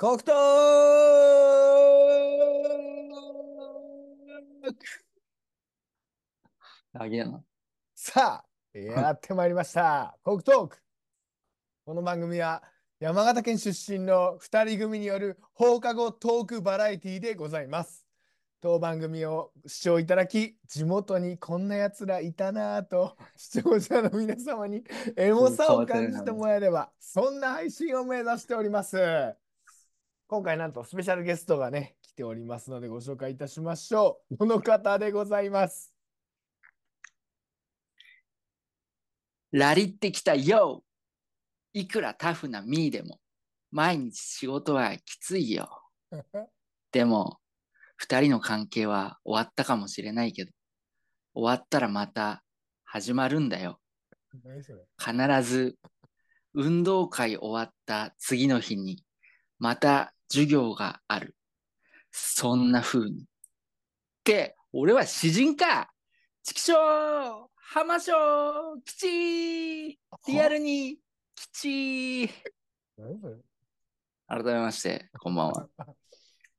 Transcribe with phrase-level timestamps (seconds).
[0.00, 0.32] 黒糖
[6.94, 7.42] あげえな。
[7.96, 10.16] さあ、やってまいりました。
[10.22, 10.78] 黒トーク。
[11.84, 12.62] この番組は
[13.00, 18.06] 山形県出身の2人組による放課後トークバラエティーでございます。
[18.60, 24.84] 当番組を視聴いただき、地元にこんな奴らいたなぁと、視聴者の皆様に
[25.16, 28.96] エモさを感じてもらえれば、そんな配信を目指しております。
[30.30, 34.36] 今回なんとスペシャルゲストがね、来ておりますのでご紹介いたしましょう。
[34.36, 35.94] この方でございます。
[39.52, 40.84] ラリってきたよ
[41.72, 43.18] いくらタフなミーでも、
[43.70, 45.70] 毎日仕事はきついよ。
[46.92, 47.40] でも、
[47.96, 50.52] 二人の関係は終わったかもしれないけど、
[51.32, 52.44] 終わったらまた
[52.84, 53.80] 始まるんだよ。
[54.98, 55.78] 必ず、
[56.52, 59.02] 運動会終わった次の日に、
[59.58, 61.34] また授業がある。
[62.10, 63.22] そんな風に。
[63.22, 63.24] っ
[64.24, 65.90] て、俺は詩人か
[66.42, 68.16] チキショー浜ショー
[68.84, 70.98] 吉リアルに
[71.34, 72.28] 吉
[74.26, 75.68] 改めまして、こんばんは。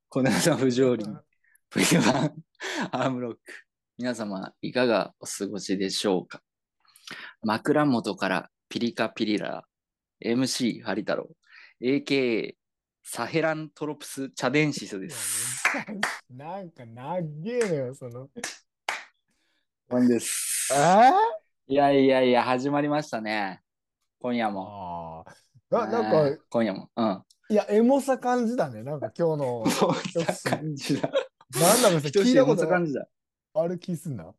[0.10, 1.06] 小根さん不条理、
[1.72, 2.32] V1
[2.92, 3.40] アームロック。
[3.98, 6.42] 皆様、いかがお過ごしでしょうか？
[7.44, 9.66] 枕元からピリカピリラ、
[10.24, 11.30] MC ハリ太郎、
[11.82, 12.56] AKA
[13.12, 15.64] サヘラントロプスチャデンシスです。
[16.30, 18.30] なんか長えのよ、その。
[19.90, 20.72] なんです。
[20.76, 21.12] あ
[21.68, 23.62] いやいやいや、始まりましたね。
[24.20, 25.26] 今夜も。
[25.72, 26.92] あななんか、今夜も。
[26.96, 27.24] うん。
[27.50, 28.84] いや、エモさ感じだね。
[28.84, 29.66] なんか今日の。
[29.72, 31.10] そうした感じだ。
[31.60, 33.08] なんだろう、聞いたこと感じだ。
[33.56, 34.32] ある気すんな。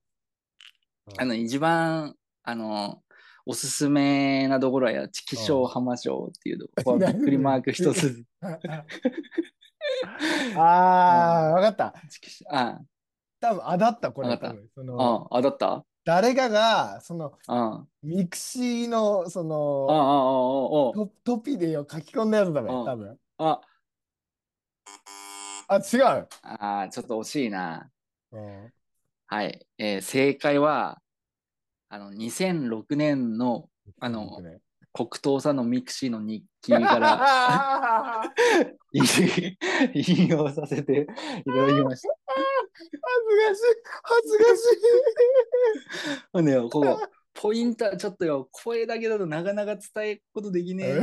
[1.18, 3.02] あの、一番、あの、
[3.46, 8.24] おすすめなところは、チキショー浜ショーっていうと ころ、びっくりマーク一つ。
[10.56, 11.94] ああ、わかった。
[12.08, 12.80] チキショーあ
[13.40, 14.28] 多分、あだった、これ。
[14.28, 14.56] わかった
[14.98, 15.84] あ、あ、だった？
[16.04, 17.32] 誰かが、その、
[18.02, 23.18] ミクシーの、そあ、あの、あ、トトピでよ書き込んだやつだね、うん多分。
[23.38, 23.60] あ、
[25.68, 26.28] あ、違う。
[26.42, 27.90] あ、あ、ちょっと惜しいな。
[28.32, 28.72] うん
[29.32, 29.64] はい。
[29.78, 31.00] えー正解は、
[31.92, 33.68] あの、2006年の、
[33.98, 34.40] あの
[34.92, 38.32] 黒糖さんのミクシーの日記から
[38.92, 39.04] 引
[39.92, 42.14] 引用させていただきました。
[42.72, 42.88] 恥
[43.28, 43.74] ずかしい、
[44.04, 44.60] 恥ずかし
[46.12, 46.22] い。
[46.32, 47.00] ほんここ、
[47.34, 50.96] ポイントはちょっとよ、声だけだとなかなか伝えることできねえ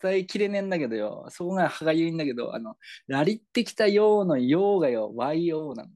[0.00, 2.76] 伝えきれねえんだけどよ、そこが歯がゆいんだけど、あの、
[3.08, 5.90] ラリってきたようのようがよ、YO なの。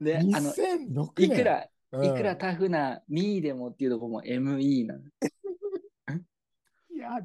[0.00, 5.00] で、あの、2006年いくら、うんいくらタフなミーでもっていうところも ME なの。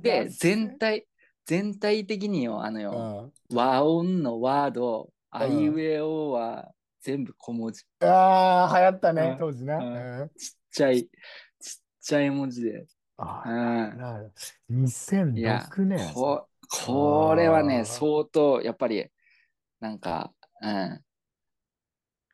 [0.01, 1.05] で、全体、
[1.45, 6.71] 全体的によ、あのうよ、ん和音のワード、あんいうえおは
[7.01, 7.81] 全部小文字。
[7.81, 9.77] ちっああ、流行ったねうん、当時な。
[9.77, 10.31] うんうん
[10.71, 11.09] ちゃい、ちっ
[12.01, 12.85] ちゃい文字で。
[13.17, 13.53] ああ、う
[13.95, 13.97] ん。
[13.97, 14.31] なる
[15.35, 16.13] いや2006年。
[16.13, 16.47] こ
[16.85, 19.07] これはね、相当、やっぱり、
[19.79, 21.01] なんか、うん、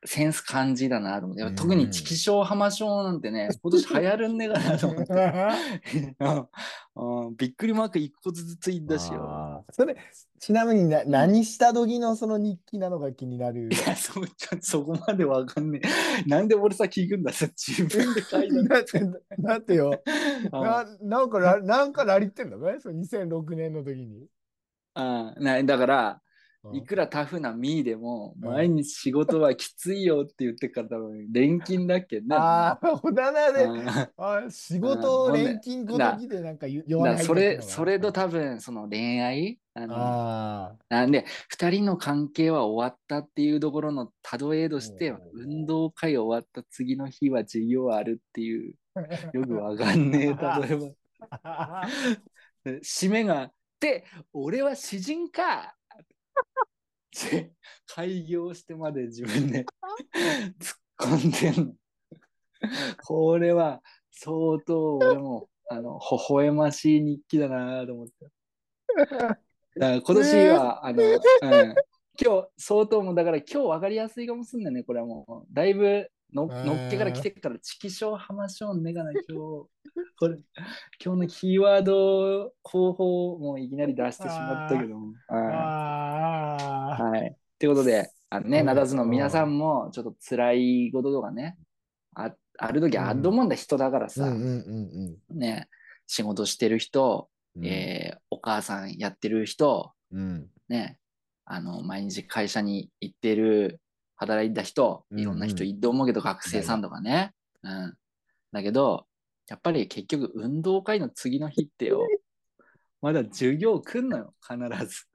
[0.05, 1.43] センス感じだなと思って。
[1.43, 5.13] うん特にチキショー浜ショーなんてね、 今年流行るんねえかなと思って。
[7.37, 9.65] びっくりマーク一個ずつついたしよ。
[9.71, 9.95] それ、
[10.39, 13.69] ちなみにな何した時のその日記なのか気になる？
[13.71, 13.77] い。
[13.87, 16.29] や、そちょそこまでわかんねえ。
[16.29, 18.99] なんで俺さ聞くんださ、自分で書いた だって、
[19.39, 20.01] だってよ、
[20.51, 20.63] の。
[20.63, 24.27] ななんかラ、なんかラリってんだね、その2006年の時に。
[24.95, 26.28] うんうんなだから、うん
[26.73, 28.51] いくらタフなミーでも、うん。
[28.51, 32.27] 毎日仕事はきついよって言ってっから多分、錬金だっけね。
[32.35, 33.87] ああ、小棚で、うん。
[33.87, 34.09] あ
[34.49, 35.33] 仕事うん。
[35.33, 44.11] 錬金ごときでなんかだ弱いからそれ、それと多分、その恋愛あのあなんで、二人の関係は終わったっていうところの
[44.51, 48.99] 例えとして運動会終わった次の日は授業あるっていう、あ。
[49.33, 50.87] よくわかんねえ 例えば。
[51.43, 51.87] あ
[52.65, 54.03] 締めが、で、
[54.33, 55.75] 俺は詩人か
[57.87, 59.65] 開業してまで自分で
[60.59, 61.73] 突っ込んでんの。
[63.05, 63.81] これは
[64.11, 68.13] 相当俺もあの微笑ましい日記だなと思って。
[68.95, 69.37] だか
[69.77, 71.19] ら今年は、あの、 うん、
[72.21, 75.53] 今日相当もうだから今日分かりやすいかもしんないね、これはもう。
[75.53, 79.27] だいぶのうんのっけから来てから、チキショー、ハマショー、ねがな、今日。
[80.17, 80.37] これ
[81.03, 85.13] 今日のキーワード候補もいきなり出してしまったけども。
[85.29, 87.35] はい。
[87.57, 91.57] ということで、あのね、うんなだずの皆さんもちょっと辛いこととかね、
[92.15, 94.29] あある時あると思うんだ、人だからさ、
[95.29, 95.67] ね、
[96.05, 100.47] 仕事してる人、うんえーお母さんやってる人、うん。
[100.69, 100.97] ね、
[101.45, 103.81] あの、毎日会社に行ってる、
[104.19, 107.33] 働いた人、うんいろんな人いると思うけど、学生さんとかね。
[107.63, 107.93] うん。
[108.51, 109.07] だけど、
[109.47, 112.05] やっぱり結局、運動会の次の日ってよ、
[113.01, 115.07] まだ授業来んのよ、必ず。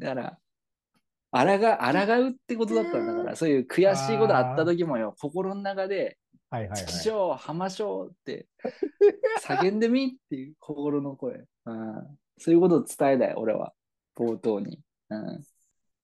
[0.00, 0.38] だから、
[1.30, 6.18] あらが、あらがうってことだったんだから、そういう悔しいことあった時もよ、心の中で、
[6.50, 6.78] はいはいはい。
[6.78, 8.48] チキショー、浜章って
[9.42, 11.44] 叫んでみっていう心の声。
[11.66, 13.72] うん、そういうことを伝えたい、俺は。
[14.16, 14.80] 冒頭に。
[15.10, 15.44] うん。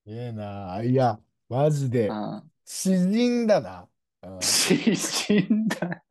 [0.06, 0.81] いえな。
[0.85, 1.19] いや、
[1.50, 2.43] マジでう、ん。
[2.64, 3.88] 詩人だな。
[4.23, 4.75] うん死
[5.52, 6.02] んだ。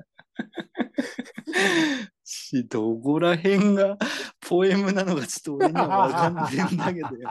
[2.25, 3.97] し、どこら辺が
[4.41, 7.29] ポエムなのかちょっと俺にはわかんねえんだけどよ。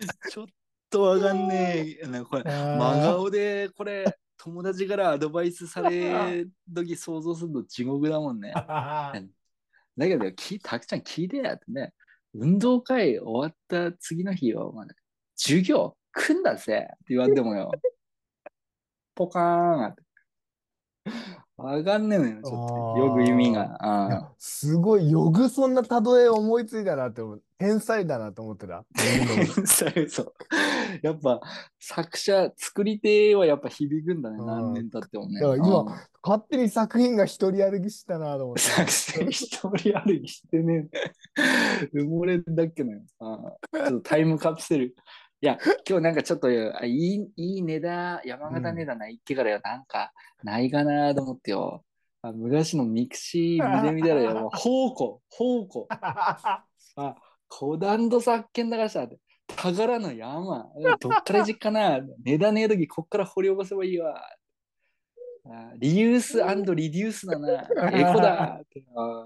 [0.30, 0.46] ちょっ
[0.90, 2.06] とわかんねえ。
[2.10, 8.52] なこれ、真顔でこれ、友達からアドバイスされる時想像すると地獄だもんね。
[9.96, 11.92] だけど、きたくちゃん聞いてやってね。
[12.32, 14.94] 運動会終わった次の日よ、まだ
[15.42, 16.86] 授業来んだぜ？
[16.86, 17.70] って言われてもよ。
[19.14, 20.02] ポカーンって。
[21.56, 22.98] わかんねえのよ、ちょっと。
[22.98, 24.32] よく意味が。
[24.38, 27.42] すごい、よくそんな例え思いついたなって思う。
[27.58, 28.84] 天才だなと思ってた。
[29.66, 30.34] そうそう。
[31.02, 31.40] やっぱ
[31.78, 35.40] 作者、作り手はやっぱ響くんだね、うん何年経ってもね。
[35.40, 35.86] 今うん
[36.22, 38.62] 勝手に作品が一人歩きしたなと思って。
[38.62, 41.88] 作戦一人歩きしてねえ。
[41.94, 43.00] 埋もれんだっけのよ。
[43.08, 43.54] ちょ
[43.84, 44.94] っとタイムカプセル。
[45.42, 45.58] いや、
[45.88, 51.82] 今日なんかちょっとあいいいい値段、山形値段ないってからよ、なんかないかなと思ってよ。
[52.20, 55.88] あ昔のミクシー見てみたらよ、 もう宝庫、宝庫。
[55.90, 56.66] あ、
[57.48, 59.08] 古壇土作権だからさ、
[59.56, 60.70] 宝の山。
[61.00, 62.00] どっから実かな？
[62.22, 64.22] 値段ねえ時こっから掘り起こせばいいわ。
[65.46, 66.36] あリユース
[66.74, 67.62] リデュースだな。
[67.92, 68.60] エコだ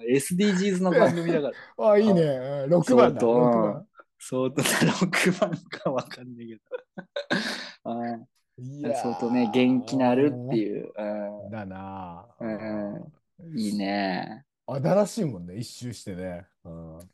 [0.08, 1.54] SDGs の番組だから。
[1.90, 2.22] あ、いいね。
[2.22, 3.20] うん6番だ。
[3.20, 3.88] 相当6番。
[4.26, 6.60] 相当な6番かわかんないけど。
[7.84, 10.86] あ相当ね、元気なるっていう。
[10.86, 13.44] うだなうぁ。
[13.44, 14.46] んいいね。
[14.66, 16.46] 新しいもんね、一周してね。
[16.64, 17.08] うんうん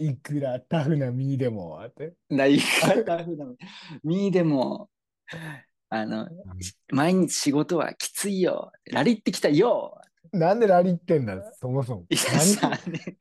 [0.00, 2.14] いくらタフな身でもって。
[2.28, 3.56] ない方ふなの。
[4.04, 4.90] みーでも、
[5.88, 6.28] あの、
[6.92, 8.70] 毎日仕事はきついよ。
[8.92, 10.00] ラリってきたよ。
[10.32, 12.06] なんでラリってんだ、そもそも。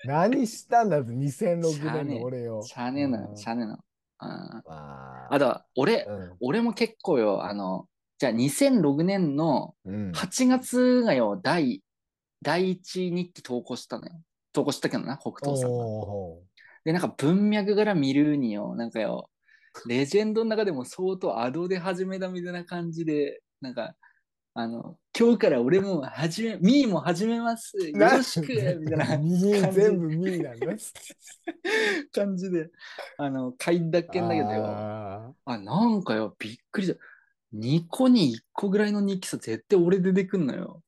[0.05, 2.61] 何何したんだって、2006しゃあね年の俺よ。
[2.63, 2.67] え。
[2.67, 3.87] しゃあねえのしゃあねえ
[4.19, 7.87] ああと、俺、うん俺も結構よ、あの、
[8.17, 10.11] じゃあ2006年のうん。
[10.11, 11.83] 8月がよ、第、
[12.41, 14.13] 第一日記投稿したのよ。
[14.53, 15.77] 投稿したけどな、北東さんが。
[15.77, 16.41] お
[16.83, 19.29] で、なんか文脈から見るによ、なんかよ、
[19.87, 23.95] レジェンドの中でも相当アドで始めたみたいな感じで、なんか、
[24.59, 27.77] あの、今日から俺も始め、ミーも始めます。
[27.77, 28.47] よろしく
[28.79, 30.67] みたいな右感じ全部右なんだ。
[32.11, 32.71] 感じで、
[33.19, 34.65] あの、書いたっけんだけどよ。
[34.65, 36.99] ああ、なんかよ、びっくりした。
[37.53, 40.81] 2個に1個ぐらいの日記さ、絶対俺出てくんのよ。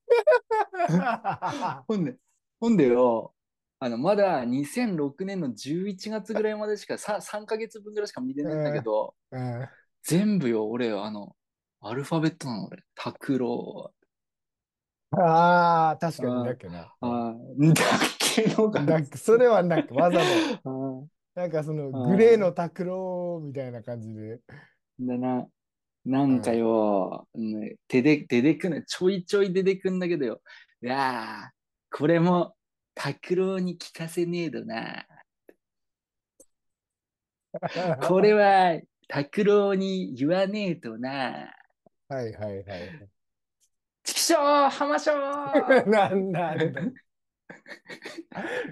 [0.89, 2.17] ー ほんで、
[2.59, 3.35] ほんでよ、
[3.77, 9.69] あの、まだ2006年の11月ぐらいまでしか、さ3ヶ月分ぐらいしか見てないんだけど、うん
[10.01, 11.35] 全部よ、俺、あの、
[11.81, 12.83] アルファベットなの、俺。
[12.95, 13.91] 拓郎。
[15.11, 16.93] あー、確かにだっけな。
[16.99, 17.85] あーだっ
[18.19, 18.85] けのかな。
[18.85, 24.39] だっけそれはなんかわざと、あーなんかそのあーグレーの拓郎みたいな感じで。
[24.99, 25.47] でな、
[26.05, 30.41] なんかよ、うん出て、出てくんの、ちょいちょい出てくんだけどよ。
[30.81, 32.55] いやー、これも、
[32.93, 35.05] 拓郎に聞かせねえとな。
[38.07, 41.53] これは、拓郎に言わねえとな。
[42.09, 43.09] はいはいはい。
[44.03, 46.81] チキショー浜ショー なんだあれだ。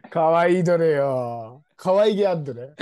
[0.09, 1.63] かわいいどれよ。
[1.75, 2.73] かわいげあっどれ。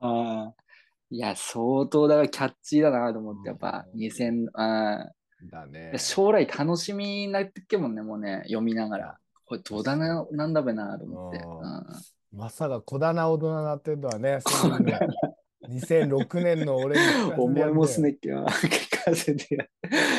[0.00, 0.62] あー
[1.10, 5.12] いや、相当だからキャッチーだなと思って、やっぱうん2000、あ
[5.50, 9.18] だねー将来楽しみになってっけもんね、もうね、読みながら。
[9.44, 11.38] これどうだな、なんだべなと思って。
[11.38, 14.40] ううんまさか小棚大人になってるとはね。
[14.40, 14.98] そんなね
[15.68, 18.46] 2006年の俺に 思いもすねっけど、
[19.50, 19.66] や。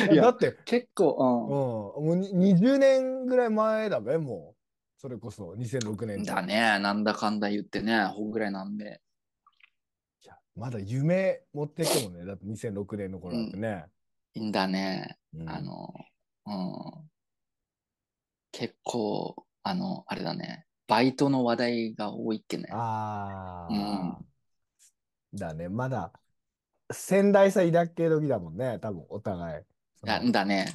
[0.08, 0.88] いやだって、結
[1.28, 4.60] うん、構、もうに20年ぐらい前だべ、もう。
[5.00, 6.24] それこそ2006うん。
[6.24, 9.00] 年だね、なんだかんだ言ってね、ほんぐらいなんで。
[10.24, 12.24] いやまだ夢持ってくもんね。
[12.24, 13.86] だって2006年の頃だってね。
[14.34, 15.18] いいんだね。
[15.34, 15.92] うんあの、
[16.46, 17.10] うん。
[18.52, 20.66] 結構、あの、あれだね。
[20.86, 22.78] バイトの話題が多いっけね。
[22.78, 24.24] ああ、
[25.34, 25.68] だね。
[25.68, 26.12] まだ
[26.92, 28.78] 仙台差抱っけ時だもんね。
[28.80, 29.64] 多分お互い。
[30.04, 30.74] だだね。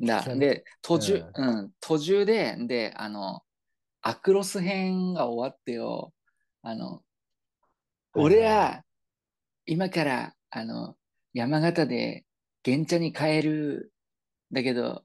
[0.00, 3.42] だで、途中、ううん、途中で、で、あの、
[4.02, 6.12] アクロス編が終わってよ、
[6.62, 7.00] あの、はい
[8.14, 8.82] 俺は、
[9.66, 10.96] 今から、あの、
[11.34, 12.24] 山形で
[12.62, 13.92] 玄茶に帰る。
[14.52, 15.04] だけど、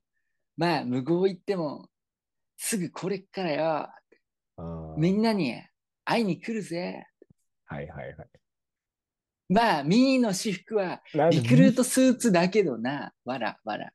[0.56, 1.90] まあ、向こう行っても、
[2.58, 3.90] すぐこれっからよ、
[4.98, 5.62] みんなに
[6.06, 7.06] 会いに来るぜ。
[7.66, 8.41] はいはいはい。
[9.52, 13.92] まあ、ミーの私服は、リクルートスーツだけどな、わらわら。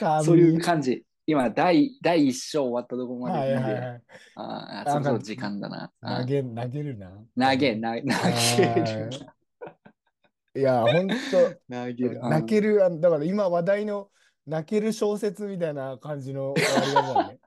[0.00, 1.04] 寒そういう感じ。
[1.26, 4.02] 今、第第一章終わったところまはいで見て、はいはい。
[4.34, 5.92] ああ、そろそろ時間だな。
[6.00, 7.08] あ投げ、投げるな。
[7.08, 8.08] 投げ、投げ、投
[8.56, 9.34] げるな。
[10.56, 11.14] いや、ほんと、
[11.70, 12.20] 投げる。
[12.20, 14.10] 泣ける、あだから今話題の
[14.44, 17.38] 泣ける小説みたいな感じの終わり方だね。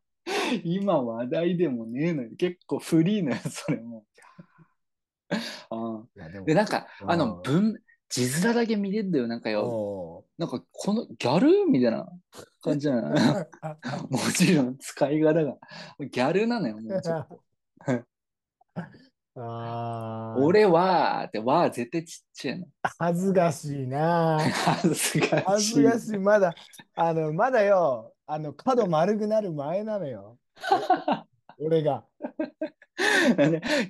[0.55, 2.29] うん今話題でもねえのよ。
[2.37, 4.03] 結構フリーのやつ、それも。
[5.69, 6.03] あ
[6.45, 7.79] でなんか、あの、うん文、
[8.09, 9.27] 字面だけ見れんだよ。
[9.27, 12.07] なんかよ、おなんか、このギャルみたいな
[12.61, 13.45] 感じじゃないー
[14.09, 15.57] もちろん使い方が
[15.99, 17.43] ギャルなのよ、もうちょっと。
[19.35, 22.67] あー俺は、って、は絶対ちっちゃいの。
[22.99, 24.39] 恥ずかしいな。
[24.39, 25.43] 恥ずかしい。
[25.45, 26.17] 恥ずかしい。
[26.19, 26.53] まだ、
[26.93, 30.37] あの、まだよ、あの、角丸くなる前なのよ。
[31.59, 32.03] 俺が。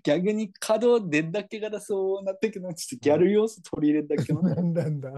[0.03, 5.11] 逆に角出んだけからそうなってくの、ちょっとギャル要素取り入れんだけの なんだんだ。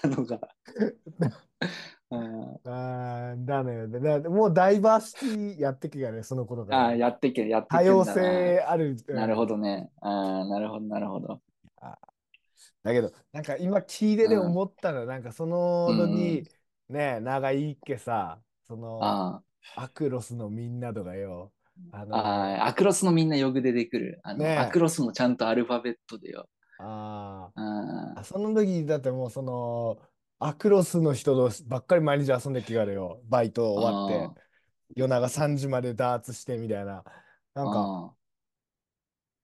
[0.00, 0.40] たのが。
[2.10, 2.20] うん
[2.64, 3.88] あーだのよ。
[3.88, 6.78] だだもうダイバーシティやってけがね、その頃から。
[6.78, 8.04] ああ、やってけ、やってけ多様。
[8.04, 8.96] 性ある。
[9.08, 9.90] なるほどね。
[10.00, 11.40] ああ、なるほど、なるほど。
[12.82, 16.48] だけど、なんか今聞いてて思ったの、なんかその時、
[16.88, 19.42] ね、長いっけさ、そのあ
[19.76, 21.52] アクロスのみんなとかよ。
[21.90, 24.20] ああのああ、アクロスのみんなよく出てくる。
[24.22, 26.46] あの、ねえアクロスもちゃんとアルファベットでよ。
[26.78, 29.98] あーああその時だってもうその
[30.38, 33.20] アクロスの人とばっかり毎日遊んできがるよ。
[33.28, 34.42] バイト終わって、
[34.96, 37.04] 夜中3時までダーツしてみたいな。
[37.54, 38.14] なんか、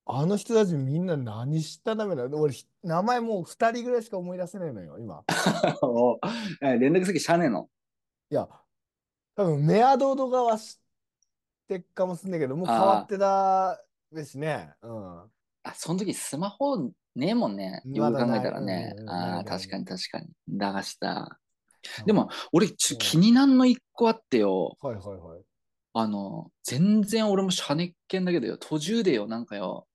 [0.06, 5.22] あの人たちみんな何したためなの俺、ひ名前もう2人ぐらいしか思い出せないのよ、今。
[6.62, 7.68] 連絡先シャネの？
[8.30, 8.48] いや、
[9.38, 10.76] 多分メアドとかは知っ
[11.68, 13.80] てっかもしんないけど、もう変わってた
[14.12, 14.74] ですね。
[14.82, 15.18] うん。
[15.62, 16.92] あ、その時スマホね
[17.28, 17.80] えもんね。
[17.84, 18.94] よく考えたらね。
[18.96, 20.26] うんうんああ、確かに確かに。
[20.48, 21.38] 流した。
[22.04, 24.76] でも、俺、ちょうん気になんの一個あってよ。
[24.80, 25.40] はいはいはい。
[25.92, 28.58] あの、全然俺もシャネっけんだけどよ。
[28.58, 29.86] 途中でよ、なんかよ。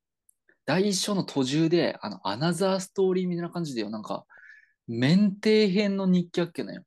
[0.65, 3.89] 第一章の途中で、あの、アナザーストーリーみたいな感じでよ。
[3.89, 4.25] なんか、
[4.87, 6.83] 免停編の日記あっけなよ。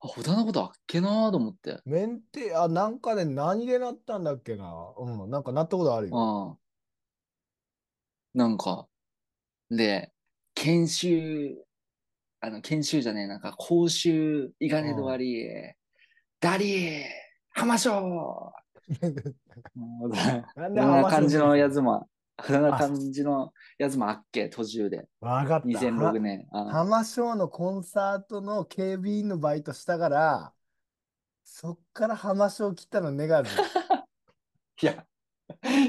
[0.00, 1.80] あ、ほだなことあっけなーと思って。
[1.84, 4.94] メンテ、あ、なんかね、何でなったんだっけな。
[4.96, 6.58] うん、なんかなったことあるよ。
[8.34, 8.38] うん。
[8.38, 8.86] なんか、
[9.70, 10.12] で、
[10.54, 11.64] 研修、
[12.40, 15.48] あの、研修じゃねえ、なんか講習、いがねどわり、
[16.40, 17.02] ダリー、
[17.50, 18.52] 浜章も
[20.04, 21.74] うなんそんな感じのやつ。
[21.74, 22.08] つも、
[22.44, 25.08] そんな感じのやつもあっけ、途中で。
[25.20, 25.66] わかった。
[25.66, 26.46] 2006年。
[26.52, 30.52] あ浜松のコンサートの警備員のバイトしたから、
[31.44, 33.50] そっから浜松来たのネガず。
[34.80, 35.04] いや、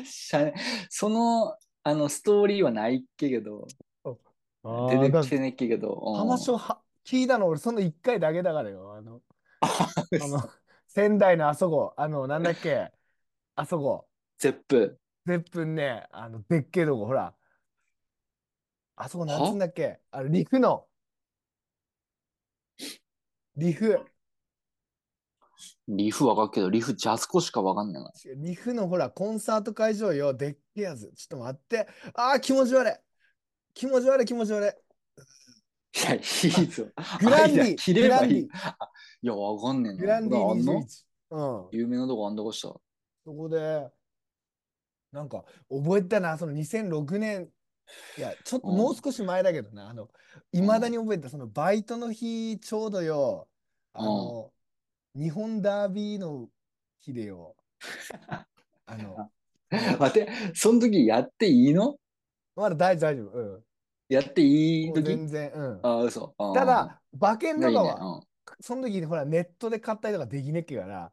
[0.03, 0.51] しゃ
[0.89, 3.67] その、あの、ストーリーはないっけけど、
[4.63, 5.93] あ出てきてねっけけど。
[5.93, 8.93] うん浜松は聞いたの俺その1回だけだからよ。
[8.93, 9.21] あの、
[9.61, 9.87] あ
[10.23, 10.49] あの
[10.87, 12.91] 仙台のあそこ、あの、なんだっけ、
[13.55, 14.98] あそこ、ゼップ。
[15.29, 17.35] 絶分ね、あの、でっけえとこ、ほら。
[18.95, 20.87] あそこ、なんつうんだっけ、あの、リフの、
[23.55, 23.99] リフ、
[25.87, 28.11] リフわかるけど、リフジャスコしかわかんないな。
[28.37, 31.11] リフのほら、コンサート会場よ、でっけえやつ。
[31.13, 31.87] ちょっと待って。
[32.15, 32.93] ああ、気持ち悪い。
[33.75, 34.69] 気持ち悪い、気持ち悪い。
[36.01, 36.21] いや、いい
[36.67, 36.85] ぞ。
[37.19, 38.41] グランディ、グランディ、。
[38.41, 38.47] い
[39.21, 39.99] や、わかんねえな。
[39.99, 41.05] グランディあんの？21。
[41.31, 41.67] うん。
[41.71, 42.69] 有名なとこあんだこした。
[42.69, 42.81] そ
[43.31, 43.87] こで、
[45.11, 47.49] なんか、覚えてたな、その2006年、
[48.17, 48.77] いや、ちょっとうん。
[48.77, 50.09] もう少し前だけどな、あの、
[50.51, 53.47] いまだに覚えてた、そのバイトの日、ちょうどよ、
[53.93, 54.51] あの、
[55.15, 56.49] 日本ダービーの
[56.99, 57.55] 日でよ、
[58.85, 59.29] あの、
[59.99, 61.95] 待って、その時やっていいの？
[62.55, 63.63] まだ大丈夫、大丈夫、うん。
[64.09, 65.03] やっていい時？
[65.03, 65.79] 全然、うん。
[65.81, 66.35] あ、嘘。
[66.53, 68.21] ただ、馬券とかいいねは、
[68.61, 71.11] その時にほら、ネットで買ったりとかできねっけから、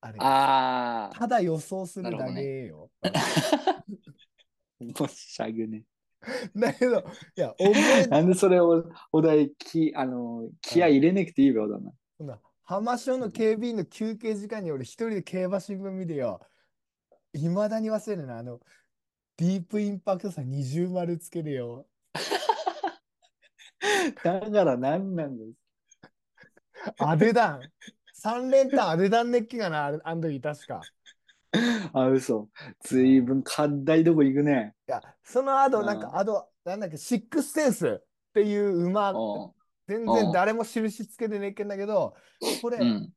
[0.00, 2.90] あれうん、ああ、ただ予想するだけよ。
[4.80, 5.84] もうしゃぐね。
[6.54, 7.04] だけど、
[7.36, 11.90] いや、覚えなんでそれをお題き、あの、気合い入れなくていいよだな。
[12.18, 16.40] そんな浜松の警備員の休憩時間に俺一人で競馬新聞見てよ。
[17.32, 18.38] いまだに忘れないな。
[18.38, 18.60] あの、
[19.36, 21.86] ディープインパクトさ20丸つけるよ。
[24.22, 25.60] だから何なんです
[26.98, 27.60] アデダン。
[28.20, 30.82] 三連単アデダンネッキがな、あの時確か。
[31.94, 32.48] あ、嘘。
[32.80, 34.74] ずいぶん課題どこ行くね。
[34.88, 38.02] いや、その後、うんなんか、あと、なんだっけ、シックスセンスっ
[38.34, 39.54] ていう馬、お
[39.88, 42.14] 全うん然誰も印つけてねえけんだけど、
[42.62, 43.12] これ、うん。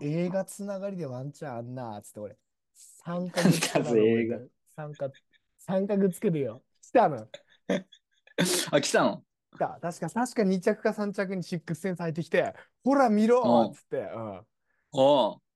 [0.00, 2.36] 映画つながりでワンチャンあんな、つって俺、
[2.74, 5.12] 三角つけて三角、
[5.58, 6.62] 三角つけてよ。
[6.82, 7.28] 来たの。
[8.72, 9.24] あ、来たの？
[9.52, 9.78] 来た。
[9.80, 12.54] 確か、確か2着か3着にシックスセンス入ってきて、
[12.88, 14.46] ほら見ろうんつって、うん。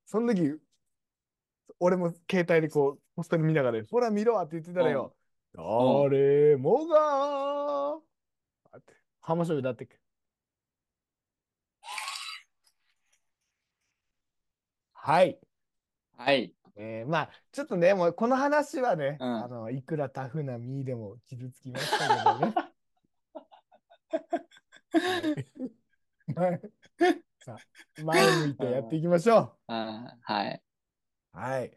[0.05, 0.61] その時、
[1.81, 5.15] 俺も携帯でこう、ポストに見ながら、ほら見ろって言ってたらよ、
[5.55, 7.97] ん誰もが、
[8.77, 9.89] って浜勝負だって。
[14.93, 15.39] はい。
[16.19, 16.55] はい。
[16.77, 22.55] えーまあ、ちょっとね、もうこの話はね、うんあの、いくらタフなミーでも傷つきましたけどね。
[26.37, 26.82] はい
[27.45, 30.63] さあ前向いてやっていきましょあはい。
[31.35, 31.39] う。
[31.39, 31.73] はい。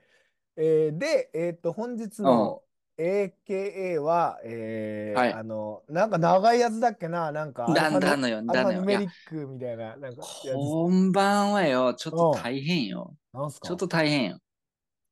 [0.58, 2.62] えーで、えっ、と、本日の
[2.98, 11.94] AKA は、えーはいあの、なんか長いやつだっけな、なんかだんだんのよ、アルだんのメリックみたいな、なんかやつ、こんばんはよ。
[11.94, 13.16] ちょっと大変よ。
[13.34, 13.68] なんすか？
[13.68, 14.40] ちょっと大変よ。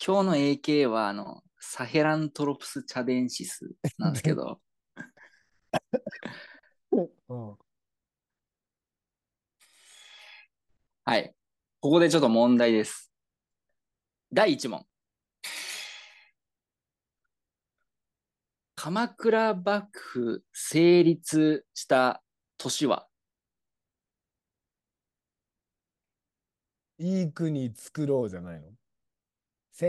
[0.05, 4.59] 今日の AK は、あの、サヘラントロプス・チャデンシスなんですけど、
[6.91, 7.57] うん。
[11.05, 11.35] はい。
[11.81, 13.11] ここでちょっと問題です。
[14.31, 14.85] 第1問。
[18.75, 22.23] 鎌倉幕府成立した
[22.57, 23.05] 年は？
[26.99, 28.71] いい国作ろうじゃないの？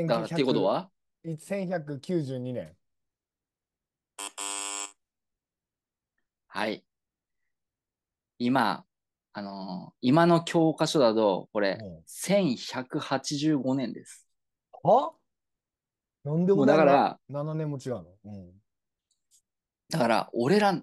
[0.08, 0.90] だからってことは
[1.24, 2.76] ?1192 年。
[6.48, 6.84] はい。
[8.38, 8.84] 今、
[9.36, 14.26] あのー今の教科書だと、これ、うん1185年です。
[14.82, 15.12] は？
[16.24, 18.04] なんでもだから、7年も違うの？
[18.24, 18.52] うん。
[19.90, 20.80] だから、俺ら、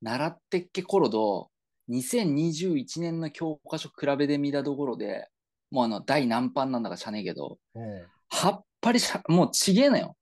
[0.00, 1.50] 習ってっけ頃と、
[1.88, 5.28] 2021年の教科書比べてみたところで、
[5.72, 8.06] もうあの、第何版なんだかしゃねえけど、うん。
[8.30, 10.16] はっぱりしゃ、もうちげえのよ、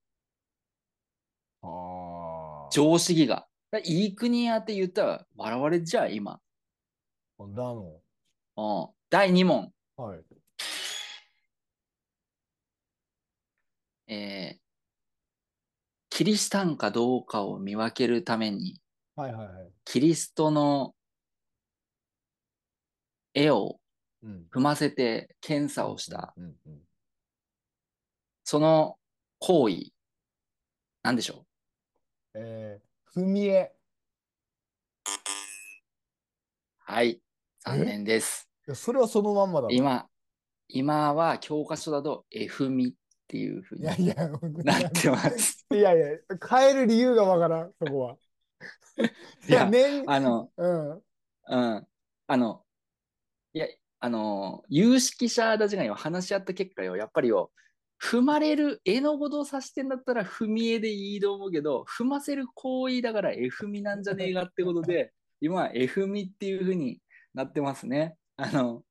[1.62, 2.70] ああ。
[2.72, 3.46] 常識が。
[3.70, 6.40] だいい国やって言ったら笑われじゃあ、今。
[7.38, 8.00] だの。
[8.56, 8.94] うん。
[9.10, 9.72] 第2問。
[9.96, 10.24] はい。
[14.08, 14.66] えー
[16.08, 18.80] キリシタンかどうかを見分けるために、
[19.16, 19.70] はいはいはい。
[19.84, 20.94] キリストの
[23.34, 23.78] 絵を
[24.22, 24.46] うん。
[24.50, 26.80] 踏ませて検査をした、うんうん。
[28.44, 28.96] その
[29.40, 29.92] 行為、
[31.02, 31.44] なんでしょ
[32.32, 33.74] えー、踏み絵。
[35.06, 35.10] う
[36.78, 37.20] はい。
[37.66, 38.48] 残念です。
[38.74, 39.74] それはそのまんまだろ。
[39.74, 40.06] 今、
[40.68, 42.92] 今は教科書だと F みっ
[43.26, 45.66] ていうふうになってます。
[45.74, 46.06] いやいや、
[46.48, 48.16] 変える理由がわからん、そこは。
[49.48, 50.90] いや年、あの、うん。
[50.92, 50.96] う
[51.80, 51.86] ん。
[52.28, 52.64] あの、
[53.52, 53.66] いや、
[53.98, 57.50] あの、有識者たちがよ、話し合った結果よ、やっぱりよ、
[58.00, 67.00] 踏まれる絵のことを指してんだったら踏み絵でいいと思うけど、踏ませる行為だから F みなんじゃねえかってことで、今は F みっていうふうに
[67.36, 68.16] なってますね。
[68.36, 68.82] あの、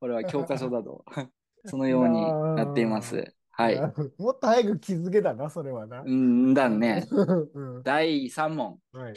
[0.00, 1.04] これは教科書だと、
[1.64, 3.34] そのようになっています。
[3.50, 3.76] はい。
[3.76, 6.02] やもっと早く気づけたな、それはな。
[6.02, 7.06] んだね。
[7.54, 8.78] うん第3問。
[8.92, 9.14] はい。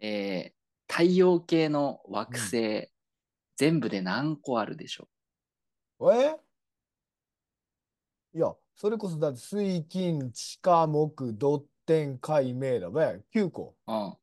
[0.00, 2.90] えー太陽系の惑星、
[3.56, 5.08] 全部で何個あるでしょ
[6.12, 6.36] え？
[8.34, 13.22] いや、それこそだって水金地下木土天海明だべ。
[13.30, 13.74] 9個。
[13.86, 14.16] ううん。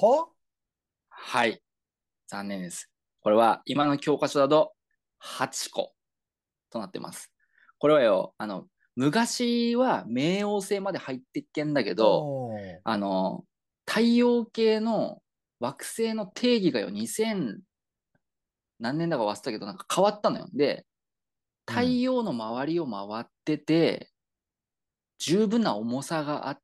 [0.00, 0.28] は
[1.08, 1.60] はい。
[2.28, 2.88] 残念です。
[3.20, 4.72] これは今の教科書だと
[5.18, 5.92] 8個
[6.70, 7.32] となってます。
[7.78, 12.52] これはよ、あの、昔は冥王星まで入ってっけんだけど、
[12.84, 13.44] あの、
[13.86, 15.20] 太陽系の
[15.58, 17.58] 惑星の定義がよ、2000
[18.78, 20.48] 何年だか忘れたけど、なんか変わったのよ。
[20.52, 20.86] で、
[21.66, 24.12] 太陽の周りを回ってて、
[25.18, 26.60] 十分な重さがあっ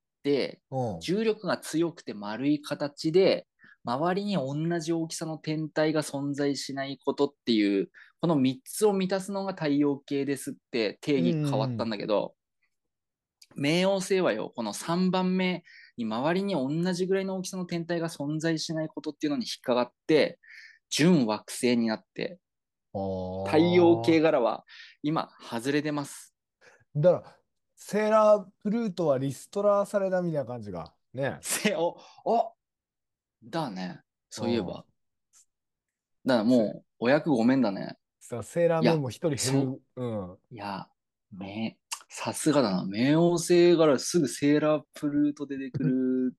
[1.01, 3.47] 重力が強くて丸い形で、
[3.85, 12.35] 周りに同じ大きさの天体が存在しないことっていう、この3つを満たすのが太陽系ですって定義変わったんだけど、
[13.57, 15.63] 冥王星はよ、この3番目
[15.97, 20.39] に周りに同じぐらいの大きさの天体が存在しないことっていうのに引っかかって、
[20.91, 22.39] 準惑星になって、
[22.93, 24.31] 太陽系が。
[24.31, 24.65] 柄は
[25.03, 26.35] 今外れてます。
[26.97, 27.37] だから、
[27.87, 30.95] セーラープルートはリストラされたみたいな感じが。
[31.13, 31.37] ね。
[31.43, 32.55] せお、お
[33.45, 34.01] だね。
[34.31, 34.87] そういえうんば。
[36.25, 37.99] だからもう、お役ごめんだね。
[38.21, 39.39] さセーラームーンも一人減る。
[39.39, 40.39] そうん。
[40.51, 40.89] いや、
[41.31, 41.77] め、
[42.09, 42.87] さすがだな。
[42.87, 46.35] 冥王星からすぐセーラープルート出てくる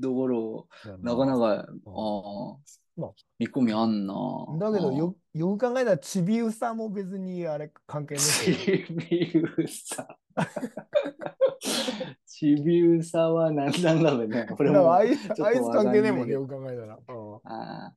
[0.00, 0.68] ところ、
[1.02, 2.56] なかなか、ああ
[2.96, 4.14] まあ、見込みあんな。
[4.58, 8.24] だけどうんよ、よく考えたらちびうさも別にあれ関係ない。
[8.24, 8.52] ち
[8.92, 10.16] びうさ。
[12.26, 14.46] ちびうさは何なんだろうね。
[14.56, 15.36] これもあいつ関
[15.92, 16.96] 係ねえもんね、よく考えたら。
[16.96, 17.94] うんあー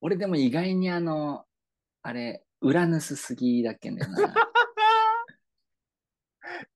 [0.00, 1.44] 俺でも意外にあの、
[2.02, 4.32] あれ、ウラヌスすぎだっけんだよな。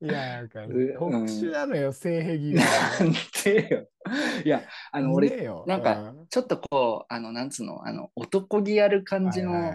[0.03, 2.65] いや、なんか、う特殊なのよ、性癖が。
[3.01, 3.13] なん
[3.45, 3.89] でよ。
[4.45, 9.73] いや、あの、俺、なんか、ちょっとこう、あの、なんつうの、あの、男気ある感じの、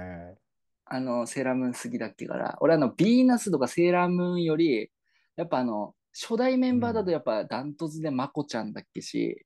[0.85, 4.89] あの、セーラームーン好きだっけから、俺あの、ビーナスとかセーラームーンより、
[5.35, 9.45] やっぱあの、初代メンバーだとやっぱダントツでマコちゃんだっけし、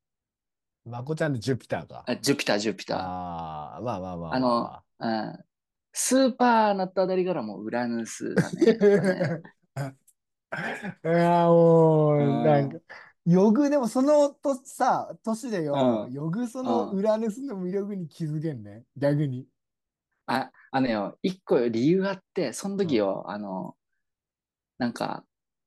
[0.85, 2.03] まこちゃんとジュピターか。
[2.07, 2.97] あジュピター、ジュピター。
[2.97, 4.39] ああ、まあまあまあ、あ。
[4.39, 5.39] のうん。
[5.93, 8.65] スーパーなったあたりからもうウラヌスだね。
[8.65, 9.41] ね。
[11.05, 12.43] いや、もう、うん。
[12.43, 12.77] なんか、
[13.25, 16.13] よぐ、でもそのとさ、年でよ、うん。
[16.13, 16.97] よぐそのうん。
[16.97, 19.45] ウラヌスの魅力に気づけんね、逆に。
[20.25, 23.75] あ、あのよ、一個理由あって、その時よ、あの、
[24.77, 25.23] なんか、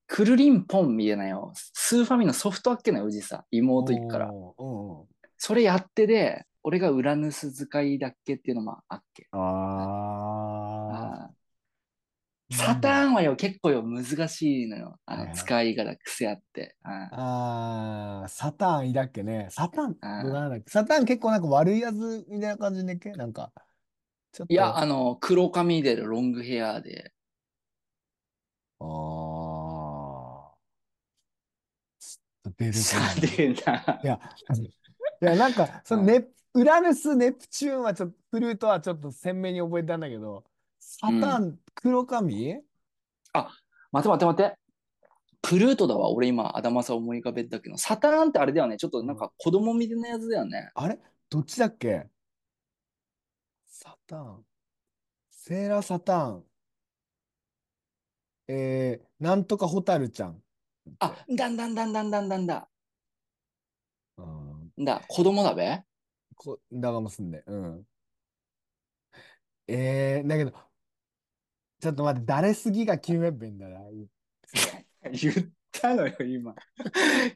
[0.06, 4.32] くるりんぽんみたいなよ、スーファミのソフトあっけなよ、うじさ、妹いっから。
[4.32, 5.06] おーうんうん。
[5.36, 9.28] それやってで、俺がウラヌス使いだっけっていうのもあっけ。
[9.32, 9.36] あ
[12.50, 14.98] サターンはよ、結構よ、難しいのよ。
[15.06, 16.76] あの、はいはい使いが癖あって。
[16.82, 19.48] あーああ、サターンいだっけね。
[19.50, 20.56] サターン、どうなんだ？
[20.56, 23.50] っけサターン結構なんか悪いやつみたいな感じねっけなんか、
[24.32, 24.52] ちょっと。
[24.52, 27.12] いや、あの、黒髪でロングヘアで。
[28.80, 28.84] あー
[31.98, 34.00] ちょっと出るさかなでな。
[34.02, 34.20] いや、
[35.22, 40.44] いや、なんか、そのネ、ウラヌス、ネプチューンはちょっと、プルートはちょっと鮮明に覚えたんだけど、
[40.78, 42.56] サターン、黒髪
[43.92, 44.56] 待て待て待て。
[45.42, 46.10] プルートだわ。
[46.10, 48.78] 俺今、アダマサ思い浮かべたけど、サターンってあれだよね。
[48.78, 50.70] ちょっとなんか子供みたいなやつだよね。
[50.74, 50.98] あれ？
[51.28, 52.06] どっちだっけ？
[53.66, 54.44] サターン。
[55.30, 56.44] セーラーサターン。
[58.48, 60.42] えー、なんとかホタルちゃん。
[60.98, 62.68] あ、だんだんだんだんだんだんだ。
[64.16, 64.84] うん。
[64.84, 65.82] だ、子供だべ
[66.36, 67.42] こ、だがもすんで。
[67.46, 67.86] うん。
[69.68, 70.52] えー、だけど、
[71.84, 73.80] ちょっと待って、誰すぎが決めっべんだな。
[75.12, 75.34] 言っ
[75.70, 76.54] たのよ、今。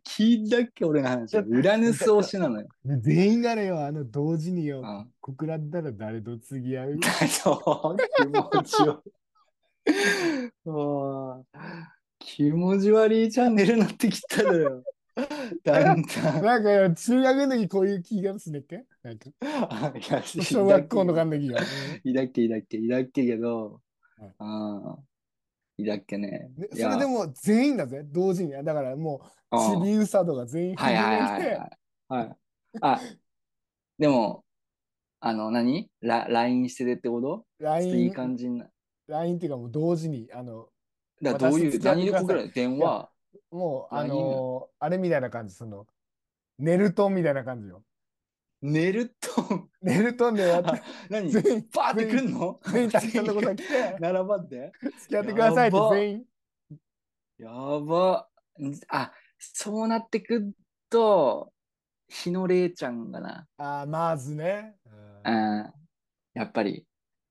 [0.02, 1.36] 聞いたっけ俺の話。
[1.36, 2.68] ウラヌス推しなのよ。
[2.82, 6.96] で全員がねよ、あの、同時によ、うん告らったら誰と次合う？
[6.98, 7.06] 気
[8.26, 9.04] 持ちよ。
[12.18, 14.82] 気持ち悪いチャンネルになってきたのよ。
[15.62, 16.42] だんだん。
[16.42, 18.86] なんかよ、中学の時こういう気がすんねっけ？
[19.02, 19.28] なんか、
[20.42, 21.60] 小学校の時が。
[22.02, 23.87] いだっけいだっけいだっけけど、はい
[24.38, 24.98] ああ、
[25.78, 26.50] いだっけね。
[26.56, 28.52] ねいやそれでも全員だぜ、同時に。
[28.52, 31.78] だからもう、うんチビウサとか全員 はいはいはいはいてはい。
[32.08, 32.36] はい、
[32.82, 33.00] あ、
[33.98, 34.44] でも、
[35.20, 37.46] あの何、ラ ?LINE しててってこと？
[37.60, 38.70] ちょっといい LINE、感じにな。
[39.08, 40.68] LINE っていうかもう同時に、あの、
[41.22, 42.52] だからどういう、私付き合って何でください告られる？
[42.52, 43.10] 電話？
[43.50, 45.86] もう、あ LINE のーあれみたいな感じ、その、
[46.58, 47.82] ネルトンみたいな感じよ。
[48.60, 51.30] 寝ると、ネルトンでやって、何？
[51.30, 52.60] 全員、バーってくんの？
[52.72, 56.24] 全員、たくさんのことが来て、並ばって付き合ってくださいって全員。
[57.38, 58.28] やば。
[58.60, 60.50] んあ、そうなってくっ
[60.90, 61.52] と、
[62.08, 63.46] 日野麗ちゃんがな。
[63.58, 64.74] ああ、まずね。
[65.24, 65.72] うんうん。
[66.34, 66.84] やっぱり、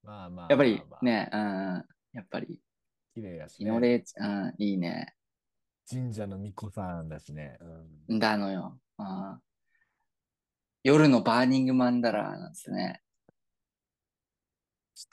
[0.04, 1.40] まあまあ、やっぱりね、うん。
[2.14, 2.62] やっぱり、
[3.14, 3.90] 綺麗やし日野ね。
[3.90, 5.14] 麗ちゃん、いいね。
[5.90, 7.58] 神社の巫女さんだしね。
[8.08, 8.78] うんだのよ。
[9.00, 9.42] うん。
[10.84, 13.02] 夜のバーニングマンダラーなんですね。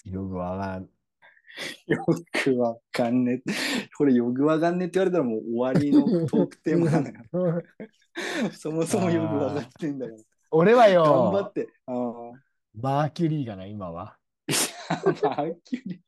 [0.04, 0.88] よくわかん。
[1.86, 3.52] よくわかんねえ。
[3.96, 7.62] これよくわかんねえって言われたらもう終わりのトークテーマなのよ。
[8.52, 10.18] そもそもよくわかってんだから。
[10.50, 10.94] 俺は頑
[11.32, 11.68] 張よっ、て。
[11.86, 12.32] あー
[12.74, 14.18] マーキュリーがな、今は。
[15.22, 16.00] マーキュリー。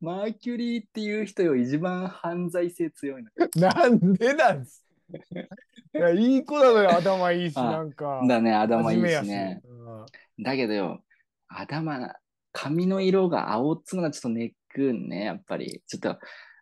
[0.00, 3.30] マーキュリーっていう人よ、一番犯罪性強いの。
[3.56, 8.22] なんでなんすいや、いい子だよ、 頭いいし、あなんか。
[8.26, 9.62] だね、頭いいしね。
[9.64, 10.06] うん
[10.42, 11.04] だけどよ、
[11.48, 12.12] 頭、
[12.52, 15.82] 髪の色が青っつうのはちょっとネックんね、やっぱり。
[15.86, 16.18] ちょっと、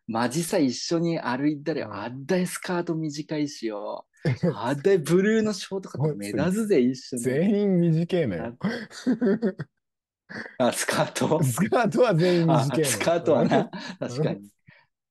[0.07, 4.07] マジさ一緒に歩いたらよ、うんあっだいスカート短いしよ。
[4.55, 7.23] あっだいブルーのショートカット目立つぜ、一緒に。
[7.23, 8.59] 全員短いのよ。
[10.59, 11.43] あ、スカート？
[11.43, 12.85] スカートは全員あ短い。
[12.85, 14.51] スカートはな、確かに。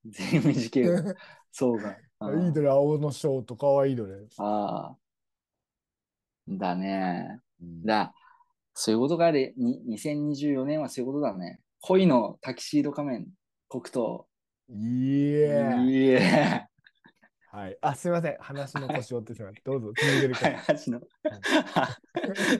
[0.06, 1.16] 全員短いよ。
[1.52, 1.98] そうか。
[2.22, 4.16] あいいどれ、青のショート、かわいいどれ。
[4.38, 4.96] あ
[6.48, 7.40] だね。
[7.62, 8.14] うんだ、
[8.74, 11.60] そういうことがあれ、に2024年はそういうことだね。
[11.82, 13.28] 恋のタキシード仮面、
[13.70, 14.28] 黒糖。
[14.70, 15.76] いえ。
[15.86, 16.68] いえ。
[17.52, 17.78] はい。
[17.82, 18.38] あ、すみません。
[18.40, 19.62] 話の腰折ってしまって。
[19.66, 20.78] どうぞ、続けてくはい、ださい。
[20.86, 21.02] 橋の。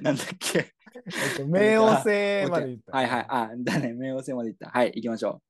[0.02, 0.60] なんだっけ。
[0.60, 1.00] え
[1.34, 2.98] っと冥王星まで行った。
[2.98, 3.26] はいはい。
[3.30, 3.94] あ、だね。
[3.94, 4.70] 冥王星まで行った。
[4.70, 5.42] はい、行きましょ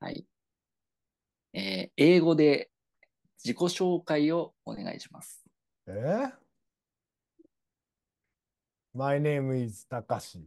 [0.00, 0.04] う。
[0.04, 0.26] はい。
[1.54, 2.68] えー英語で
[3.44, 5.44] 自己紹介をお願いします。
[5.86, 6.32] えー
[8.92, 10.42] ?My name is たかし。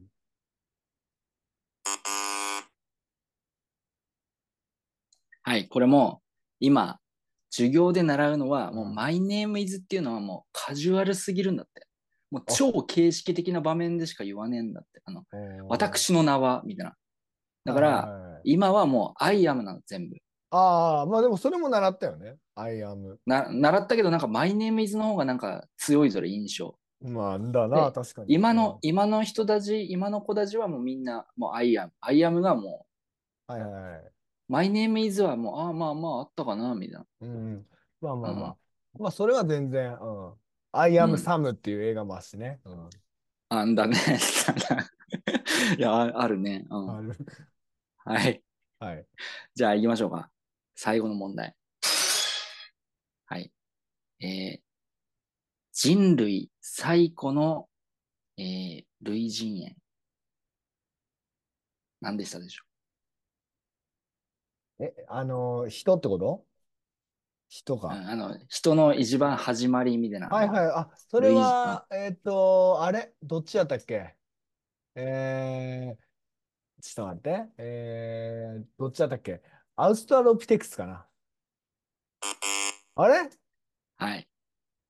[5.43, 6.21] はい、これも
[6.59, 6.99] 今、
[7.51, 11.87] 授業で習うのは、もううん My name is っていうのはもうカジュアルすぎるんだって。
[12.29, 15.01] もう超形式的な場面でしか言わねえんだって。
[15.05, 15.23] あの
[15.69, 16.95] 私の名は、みたいな。
[17.63, 20.17] だから、今はもう I am なの、全部。
[20.49, 22.37] ああ、まあでもそれも習ったよね。
[22.55, 23.17] I am。
[23.25, 26.77] な習ったけど、なんか My name is の方がなんか強いぞれ、印象。
[27.01, 28.33] まあ、だな、で確かに。
[28.33, 31.89] 今の、今の人たち、今の子たちはもうみんな、もう I am。
[32.01, 32.85] I am がも
[33.49, 33.55] うん。
[33.55, 33.99] はいはいはい。
[33.99, 34.11] う、
[34.47, 37.05] My name is はもう、ああ、まあまああったかな、みたいな。
[37.21, 37.65] うん。
[38.01, 38.49] まあまあまあ。
[38.49, 38.55] うん
[38.99, 40.33] まあ、それは全然、うん。
[40.71, 42.59] I am うん Sam っていう映画もあるしね。
[42.65, 42.89] うん。
[43.49, 43.95] あんだね。
[45.77, 46.65] いや、ああるね。
[46.69, 47.15] うんある。
[48.05, 48.43] はい。
[48.79, 49.05] はい。
[49.53, 50.31] じゃあ行きましょうか。
[50.79, 51.55] 最後の問題。
[53.25, 53.51] はい。
[54.21, 54.59] えー
[55.73, 57.67] 人類最古の、
[58.37, 59.75] えー類人猿。
[61.99, 62.63] 何でしたでしょ
[64.79, 66.45] え、あの、人ってこと？
[67.49, 67.87] 人う、か。
[67.87, 70.27] うんあの人の一番始まりみたいな。
[70.29, 70.65] はいはい。
[70.67, 73.13] あ、それは、えっと、あれ？
[73.23, 74.15] どっちやったっけ？
[74.95, 77.45] えー、ちょっと待って。
[77.57, 79.41] えー、どっちやったっけ？
[79.79, 81.05] アウストラロピテクスかな
[82.95, 83.29] あれ？
[83.97, 84.27] はい。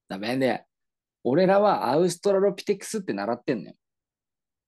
[0.07, 0.65] ダメで、
[1.25, 3.75] 俺らはアウストラロピテクスって習ってんのよ。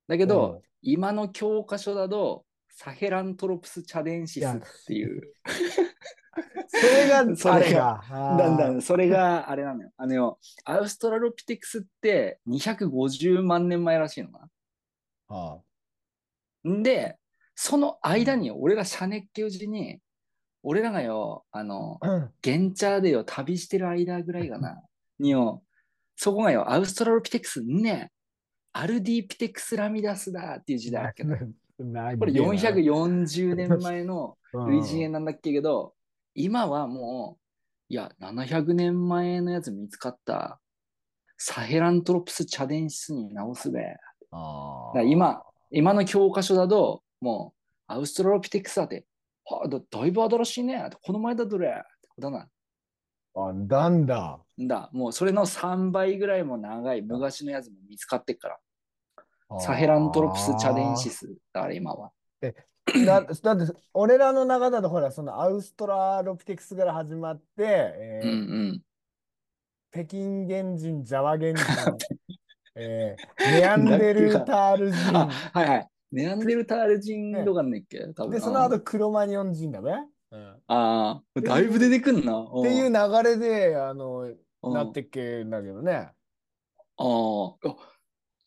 [0.07, 5.33] だけど、うん今の教科書だと、サヘラントロプス・チャデンシスっていう。
[6.67, 9.91] それが、それがだんだん、それがあれなのよ。
[9.97, 14.49] あのよ、アウストラロピテクスって250万年前らしいのか
[15.27, 15.59] あ
[16.63, 16.71] な。
[16.71, 17.17] んで、
[17.55, 19.99] その間に俺らシャネッケうちに、
[20.69, 24.79] 俺らがよ、あの、あゲンチャーでよ、旅してる間ぐらいかな。
[25.17, 25.63] によ、
[26.15, 28.11] そこがよ、アウストラロピテクスね、
[28.71, 31.33] アルディピテクスラミダスだっていう時代だっけど、
[32.19, 35.95] これ440年前の類人猿なんだっけど、
[36.35, 37.41] 今はもう、
[37.89, 40.61] いや、700年前のやつ見つかった、
[41.35, 43.81] サヘラントロプス・チャデンシスに直すべ。
[45.07, 49.07] 今、今の教科書だと、もう、アウストラロピテクスだって、
[49.49, 50.89] はあ、だだいぶ新しいね。
[51.01, 51.69] この前だどれ？
[51.69, 52.47] ってことだ
[53.35, 54.39] あ、なんだ。
[54.61, 54.89] んだ。
[54.93, 58.57] もうそれの3倍ぐらいも長い昔のやつも見つかってっから。
[59.59, 61.25] サヘラントロプス・チャデンシス。
[61.25, 62.11] スだから今は。
[62.41, 68.41] だだって、 俺らの中だと、ほら、そのアウストラロピテクスから始まって、えーうんう
[68.73, 68.81] ん。
[69.91, 71.63] 北京原人、ジャワ原人、
[72.75, 75.87] えーネアンデルタール人、あ、はいはい。
[76.11, 78.31] ネアンデルタール人とかねっけ、多分。
[78.31, 79.93] で、その後クロマニオン人だべ、う
[80.37, 82.41] んっああ、だいぶ出てくんな。
[82.41, 85.93] っていう流れで、あの、うんなってっけんだけどね。
[85.93, 86.13] あ
[86.97, 87.75] あ、あ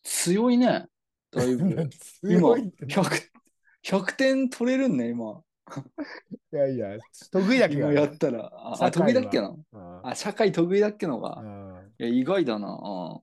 [0.03, 0.85] 強いね。
[1.31, 1.71] だいぶ。
[1.71, 1.89] 今
[2.21, 2.85] 強いって。
[2.85, 3.31] 100、
[3.83, 5.41] 100点取れるんね、今。
[6.51, 6.97] いやいや、
[7.31, 7.93] 得意だけどね。
[7.93, 8.51] 今やったら。
[8.53, 9.49] あ得意だっけな？
[9.49, 11.41] うんあ、社会得意だっけのか。
[11.41, 13.21] うんいや、意外だな。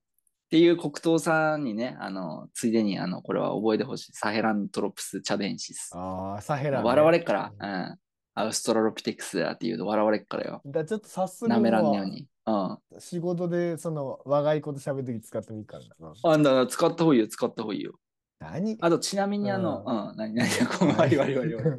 [0.51, 4.11] うんっていう黒糖さんにね、あの、ついでに、あの、これは覚えてほしい。
[4.11, 5.91] サヘラントロプス・チャデンシス。
[5.95, 6.83] ああ、サヘラ、ね。
[6.85, 7.97] 笑われっから、うん。
[8.33, 10.61] アウストラロピテクスだって言うと笑われっからよ。
[10.65, 12.27] だちょっと早速なめらんねように。
[12.45, 12.77] うん。
[12.99, 16.13] 仕事でその若い子と喋るとき使ってもいいからな。
[16.21, 17.93] あんだ、使った方がいいよ、使った方がいいよ。
[18.39, 18.77] 何？
[18.81, 21.69] あと、ちなみにあの、ううん、何、何、ごめん、割り割り割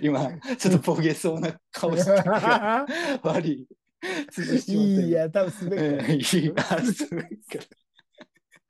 [0.00, 0.02] り。
[0.06, 2.86] 今、ちょっとボケそうな顔してたから、
[3.24, 3.68] 割り。
[4.32, 6.12] 潰してもらっていいや、多分滑うんる。
[6.12, 7.24] いいあそうか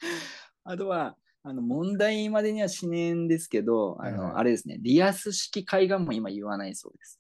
[0.65, 7.19] あとは、あの問題までにはしねえんですけど、あの、はいはいあれですね、リアス式海岸も今言わないそうです。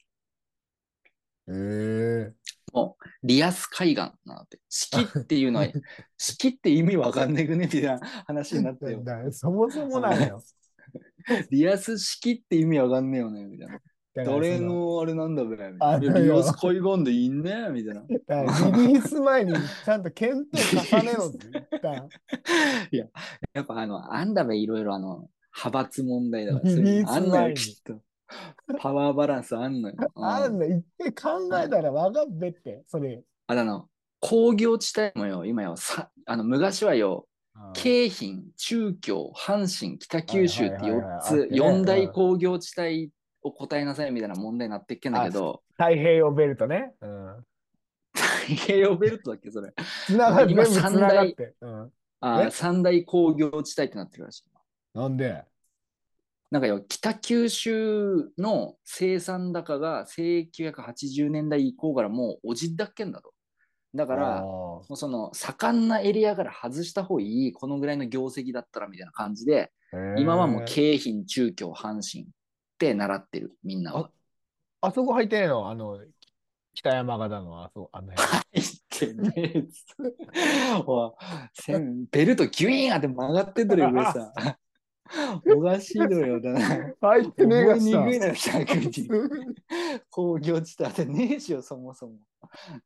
[1.50, 2.32] え
[3.22, 5.68] リアス海岸なので、式っていうのは、
[6.18, 9.02] 式って意味わかんねえくねみたいな話になったよ。
[9.04, 10.42] だそもそもなんよ。
[11.50, 13.80] リアス式って意味わかんねえよねみたいな。
[14.24, 16.04] だから誰そのあれなんだべみたいあな。
[16.04, 18.02] いやリアス海岸でいいねみたいな。
[18.76, 19.52] リリース前に
[19.84, 21.94] ちゃんと検討重ねろって言った。
[22.90, 23.06] いや、
[23.54, 28.00] やっぱあの、あんだべいろいろあの、派閥問題だから、リそういうリースのあんのよ、きっと。
[28.78, 29.94] パワーバランスあんのよ。
[30.14, 33.22] うんあんの、一回考えたらわかんべって、それ。
[33.46, 33.88] あだの、
[34.20, 43.10] 工業地帯もよ、今よ、さあの昔はよ、うん京浜、中京、阪神、北九州って4はいはいはいはいあっつ、てね4大工業地帯
[43.42, 46.94] を答えなさいみたいな問題になってっけんだけど、太平洋ベルトね。
[47.00, 47.44] うん。
[48.14, 49.72] 太平洋ベルトだっけ、それ。
[50.06, 51.54] つながって、今全部つながって。
[51.60, 51.86] うん。
[51.86, 51.90] え？
[52.20, 54.44] あー三大工業地帯ってなってるらしい。
[54.94, 55.44] なんで？
[56.50, 63.34] なんかよ、北九州の生産高が1980年代以降からもうおじだっけんだと。
[63.94, 72.26] だから、あもうその盛んなエリアから外した方がいい、このぐらいの業績だったらみたいな感じで、ー今はもう京浜、中京、阪神
[72.78, 74.10] って習ってる、みんなは。
[74.80, 75.68] あそこ入ってねえの？
[75.68, 75.98] あの、
[76.74, 78.28] 北山形の、あそあの辺。
[78.28, 79.84] 入ってねえっつ
[80.86, 81.12] おい
[81.52, 84.32] せんベルトギュイーンって曲がってんだよ、上さ。
[85.56, 86.60] おかしいのよ、だな。
[87.00, 88.52] 入ってねえが覚えにくいさ。
[88.52, 89.08] のよ、逆に。
[90.10, 92.18] 工業地帯ってねえしよ、そもそも。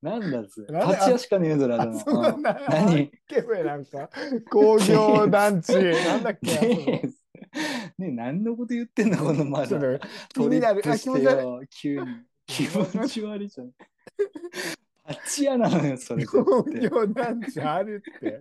[0.01, 0.63] なんだぜ。
[0.69, 1.93] なんで立ち屋しかねえぞ、だな。
[1.93, 3.11] あそこうんな、何？
[3.27, 4.09] ケフェなんか、
[4.51, 5.75] 工業団地。
[5.77, 7.03] なんだっけ
[7.99, 9.69] ね何のこと言ってんの、このまだ。
[9.69, 9.99] と
[10.35, 10.83] 気になる。
[10.87, 11.45] あ、気持ち悪い。
[11.45, 12.07] よ、急に。
[12.47, 13.73] 気持ち悪いじゃん。
[15.09, 16.25] 立ち屋なのよ、それ。
[16.25, 18.39] 工絶対業団地あるって。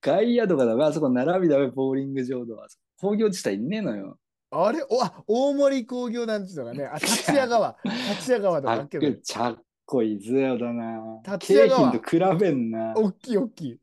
[0.00, 2.66] 外野とかだめ、あそこ並びだめ、ボーリング場とか。
[3.00, 4.18] 工業地帯いねえのよ。
[4.50, 4.82] あれ？
[4.88, 6.84] おあ大森工業団地とかね。
[6.84, 7.76] あ、立屋川。
[7.84, 9.12] 立屋川とかあっけど。
[9.14, 11.20] ちゃっこいいずよだな。
[11.32, 12.94] 立屋川京浜と比べんな。
[12.96, 13.80] 大きい大きい。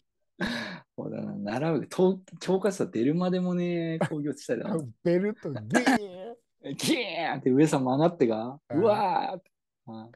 [0.98, 1.88] そうだな、並ぶ。
[1.94, 4.78] 東教科書出るまでもね、 工業地帯だな。
[5.04, 6.32] ベルトギー
[6.72, 6.76] ン。
[6.78, 9.92] ギーンって上さん曲がってが、うわー。
[9.92, 10.10] あ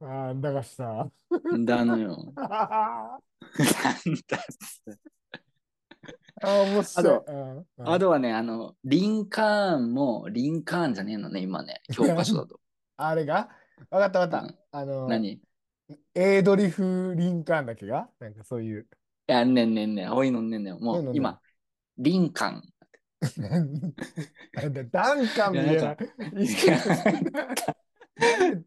[0.00, 1.10] あーだからさ。
[1.66, 2.32] だのよ。
[2.36, 3.18] あ
[3.58, 5.00] なんだっつって。
[6.42, 7.84] ー面白い。
[7.84, 12.60] あとはね、あの、リンカーンも、リンカーンじゃねえのね、今ね、 教科書だと。
[12.96, 13.50] あれが？
[13.90, 14.78] わかったわかっうんた。
[14.78, 15.32] あの、何？
[15.32, 15.40] い
[16.14, 18.08] エイドリフ・リンカーンだっけが？
[18.18, 18.86] なんかそういう。
[19.28, 20.80] や、ねんねんねん、青いのんねんねん。
[20.80, 21.40] もそう今、
[21.98, 22.62] リンカーン。
[23.36, 25.96] なんだダンカンみたいな。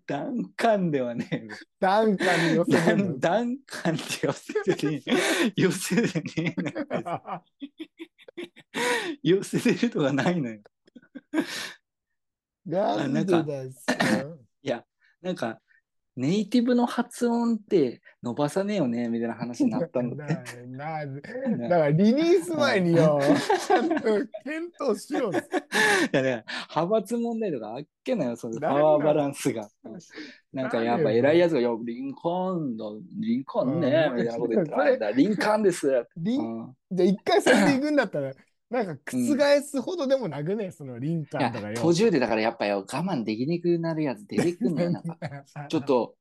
[0.08, 1.48] ダンカンではねえ。
[1.80, 5.14] ダンカンに寄せダるンダンカンって寄せてねえ。
[5.56, 6.56] 寄せてね。
[9.24, 10.60] 寄せてるとかないのよ。
[12.66, 13.70] なんでだよ。
[14.62, 14.86] いや、
[15.22, 15.60] なんか、
[16.18, 20.46] ネイティブの発音って伸ばさねえよね、みたいな話になったんだだか
[21.68, 23.20] らリリース前によ、
[23.68, 24.28] ちゃんと検
[24.80, 25.42] 討しようぜ。
[26.14, 29.70] いやね、派閥問題とかあっけなよ、そのパワーバランスが。
[30.52, 32.86] なんかやっぱ偉いやつが、よ、リンコーンだ、
[33.20, 36.06] リンコーンね、うんみたいなこと言ってそれあだリンカーンです。
[36.18, 38.34] リンうんじゃあ一回それで行くんだったら、
[38.72, 41.76] なんか覆すほどでもなくね、そのリンカーンとかよ。
[41.76, 44.92] 途中でだからやっぱよ、我慢できにくくなるやつ出てくんのよ。
[44.92, 45.18] なんか
[45.68, 46.16] ちょっと、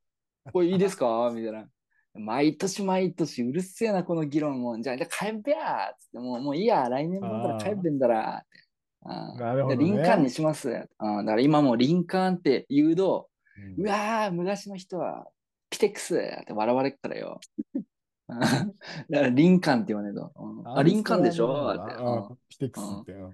[0.51, 1.31] これいいですか？
[1.33, 1.65] みたいな。
[2.13, 4.79] 毎年毎年うるせえな、この議論も。
[4.81, 8.43] じゃあ、じゃあ帰っべやつって、もうもういいや、来年もから帰ってんだら。
[9.03, 10.69] あーなるほどねでリンカーンにします。
[10.97, 13.29] あーだから今もうリンカーンって言うと、
[13.77, 15.25] うんうわー、昔の人は
[15.69, 17.39] ピテックスって笑われっからよ。
[18.31, 18.65] あ ー
[19.09, 20.31] だからリンカーンって言わねえと。
[20.35, 21.47] うんあ、リンカーンでしょ？
[21.51, 23.11] っあピテックスって。
[23.13, 23.31] うんは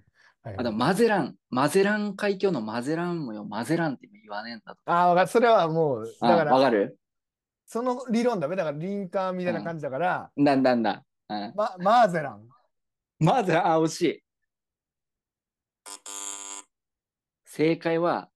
[0.53, 1.35] いあと、マゼラン。
[1.49, 4.81] マゼラン海峡のマゼランもよ、マゼランって言わねえんだと。
[4.85, 6.97] あ、わかるそれはもう、だあから、わかる？
[7.65, 8.55] その理論だべ。
[8.55, 11.03] だから、リンカーンみたいな感じだから、だんだんだ。
[11.29, 12.47] うんま、マーゼラン。
[13.19, 14.23] まず、あ、惜しい。
[17.45, 18.29] 正解は、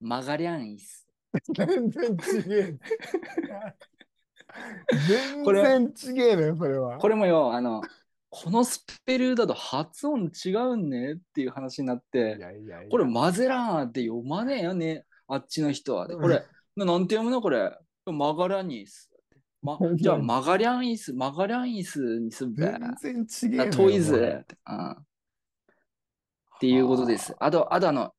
[0.00, 1.08] マガリャンイス。
[1.56, 2.78] 全然違え。
[5.44, 6.98] これ全然違えのよ、それは。
[6.98, 7.82] これもよ、あの、
[8.30, 16.06] このスペルだと発音違うんねっていう話になっいて、やいやいやこれマゼランって読まねえよね、あっちの人は。
[16.06, 16.44] でこれ、
[16.76, 17.72] ななんて読むのこれ？
[18.06, 19.10] マガリャンイス。
[19.62, 22.72] ま、じゃあ、マガリャンイス、マガリャンイスにすんべ。
[23.00, 23.72] 全然違えのよ。
[23.72, 24.44] トイズ。
[24.68, 24.96] うん
[26.56, 27.34] っていうことです。
[27.38, 28.12] あと、あとあの、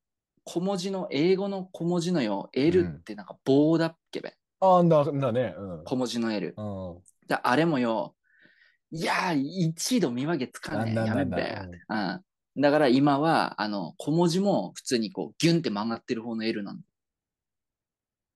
[0.44, 4.32] 小文字の、英語の小文字のよ、L ってなんか棒だっけべ。
[4.60, 5.54] あんだ、だね。
[5.56, 5.84] うん。
[5.84, 6.54] 小文字の L。
[6.56, 6.96] うん
[7.28, 8.14] であれもよ、
[8.90, 10.94] いやー、一度見分けつかねえ。
[10.94, 11.30] やめべ。
[11.30, 12.22] なんだ
[12.56, 12.62] うん。
[12.62, 16.80] だから今は、あの、小文字も普通にこう、ギュンって曲がってる方の L なの。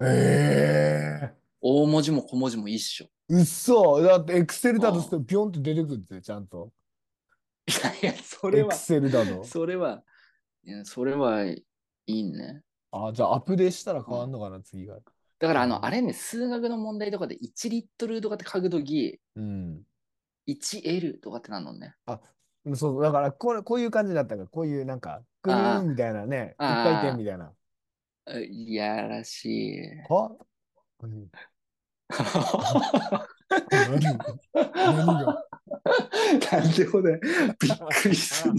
[0.04, 3.06] ええ大文字も小文字も一緒。
[3.28, 6.70] うっそだってエクセルだとするとピョンって出てくるんですよ、ちゃんと。
[7.66, 7.72] い
[8.04, 9.44] やいや、それはエク、セルだと。
[9.44, 10.02] それは、
[10.84, 11.64] それはい
[12.06, 12.62] いね。
[12.90, 14.98] あ、じゃあアップデートしたら変わんのかな、次が。
[15.42, 19.82] だから、あうんの、あれね、数学の問題とかで1リットルとかって書くとき、うん。
[20.46, 21.96] 1L とかってなんのね。
[22.76, 27.52] そう、だからこれ、こういう感じだったから、こういうなんか、グルーンみたいなね、一回転みたいな。
[28.24, 29.82] あいやらしい。
[30.08, 30.36] は、
[31.00, 31.28] うん
[33.70, 34.38] 何が？
[34.54, 35.44] 何が？
[36.52, 37.18] なんで俺、
[37.58, 38.54] びっくりする。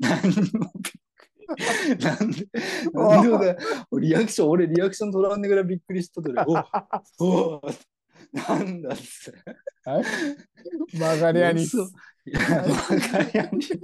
[0.00, 0.28] なんで
[0.58, 1.07] もびっ。
[2.00, 2.48] なんで、
[2.92, 3.56] なんで
[3.90, 6.32] 俺、リアクション、俺リアクション取らんねぐらいびっくりしたで、
[7.18, 7.24] お
[7.58, 7.62] お
[8.32, 10.98] なんだっつって。
[10.98, 11.76] マガリアニス。
[11.78, 13.74] マガリアニス。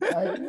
[0.00, 0.40] はい、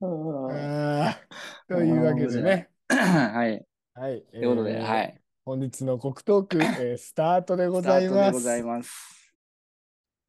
[1.68, 2.68] というわけでね。
[2.88, 3.64] ーはい。
[3.94, 4.22] はい。
[4.22, 5.20] とということで、はい。
[5.44, 8.32] 本日の国トーク、えースタートでごスタートでざいます。
[8.32, 9.20] ございます。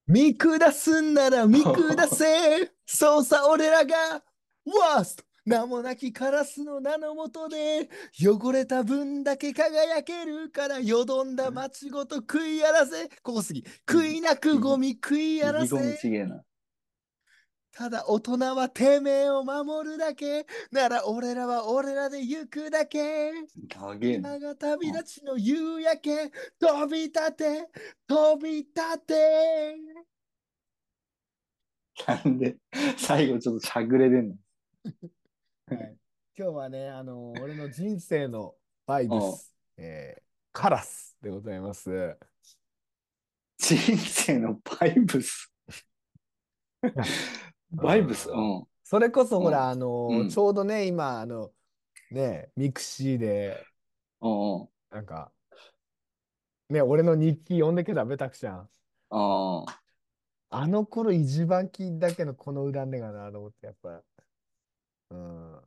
[0.07, 4.21] 見下すんなら見下せそうさ俺らが
[4.65, 13.07] ワースト名もなきカラスの名のもとで汚れた分だけ輝けるからよどんだ街ごと食い荒らせ。
[13.23, 13.65] ここすぎ。
[13.89, 15.97] 食いなくゴミ食い荒らせ。
[15.97, 16.43] ちげえな。
[17.73, 20.45] ただ大人はてめえを守るだけ。
[20.71, 23.31] なら俺らは俺らで行くだけ。
[23.67, 23.95] 長
[24.39, 26.31] が旅立ちの夕焼け。
[26.59, 27.67] 飛び立て。
[28.07, 29.75] 飛び立て。
[32.05, 32.57] なんで、
[32.97, 34.35] 最後ちょっとしゃぐれでんの？
[34.83, 35.97] はい、
[36.37, 38.55] 今日はね、あの俺の人生の
[38.87, 40.21] バイブス、 えー
[40.53, 42.17] カラスでございます。
[43.57, 45.49] 人生の バイブス？
[47.71, 48.29] バイブス？
[48.29, 48.67] うん。
[48.83, 51.53] それこそほうんら、あのうんちょうどね、今、あの、
[52.09, 53.65] ね、ミクシーで、
[54.19, 54.69] うんうん。
[54.89, 55.31] なんか、
[56.69, 58.69] ね、俺の日記読んでけダメたくちゃん。
[59.09, 59.65] あ
[60.49, 64.03] あの頃一番聞いたけど、この歌んねがなと思って、やっぱ、
[65.11, 65.57] うん、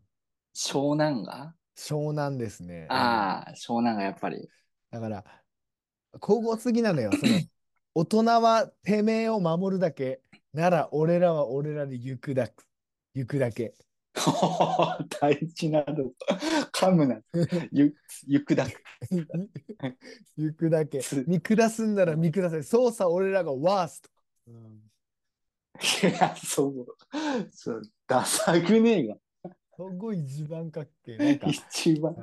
[0.54, 1.54] 湘南が？
[1.76, 2.86] 湘南ですね。
[2.88, 4.48] ああ、湘南がやっぱり。
[4.90, 5.24] だから、
[6.20, 7.10] 高校すぎなのよ。
[7.12, 7.32] その
[7.94, 10.20] 大人はてめえを守るだけ。
[10.52, 12.54] なら俺らは俺らで行くだけ。
[13.14, 13.74] 行くだけ。
[15.20, 16.12] 大事なの。
[16.72, 17.20] 噛むな。
[17.72, 17.94] ゆ、
[18.26, 18.76] ゆくだけ。
[20.36, 21.24] 行くだけ つ。
[21.26, 22.62] 見下すんなら見下せ。
[22.62, 24.10] そうさ、俺らがワースト。
[24.46, 24.80] うん
[26.02, 26.86] いや、そう。
[27.50, 29.16] そう、ダサくねえが。
[29.76, 31.18] そこ一番かっけえ。
[31.18, 32.16] なんか、一番う